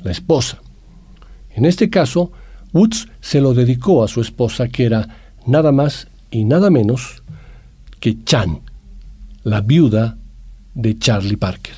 la 0.03 0.11
esposa. 0.11 0.61
En 1.51 1.65
este 1.65 1.91
caso, 1.91 2.33
Woods 2.73 3.09
se 3.21 3.41
lo 3.41 3.55
dedicó 3.55 4.03
a 4.03 4.09
su 4.09 4.21
esposa 4.21 4.69
que 4.69 4.85
era 4.85 5.09
nada 5.47 5.73
más 5.73 6.09
y 6.31 6.45
nada 6.45 6.71
menos 6.71 7.23
que 8.01 8.23
Chan, 8.25 8.61
la 9.45 9.61
viuda 9.61 10.19
de 10.75 10.99
Charlie 10.99 11.37
Parker. 11.37 11.75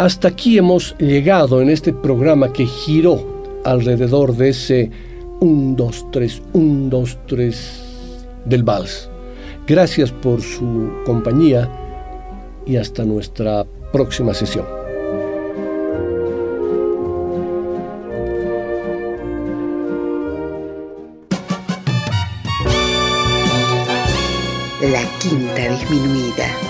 Hasta 0.00 0.28
aquí 0.28 0.56
hemos 0.56 0.96
llegado 0.96 1.60
en 1.60 1.68
este 1.68 1.92
programa 1.92 2.50
que 2.54 2.64
giró 2.64 3.60
alrededor 3.66 4.34
de 4.34 4.48
ese 4.48 4.90
un, 5.40 5.76
dos, 5.76 6.06
tres, 6.10 6.40
un, 6.54 6.88
dos, 6.88 7.18
tres 7.26 8.26
del 8.46 8.62
vals. 8.62 9.10
Gracias 9.66 10.10
por 10.10 10.40
su 10.40 10.90
compañía 11.04 11.70
y 12.64 12.76
hasta 12.76 13.04
nuestra 13.04 13.66
próxima 13.92 14.32
sesión. 14.32 14.64
La 24.80 25.04
Quinta 25.18 25.68
Disminuida. 25.68 26.69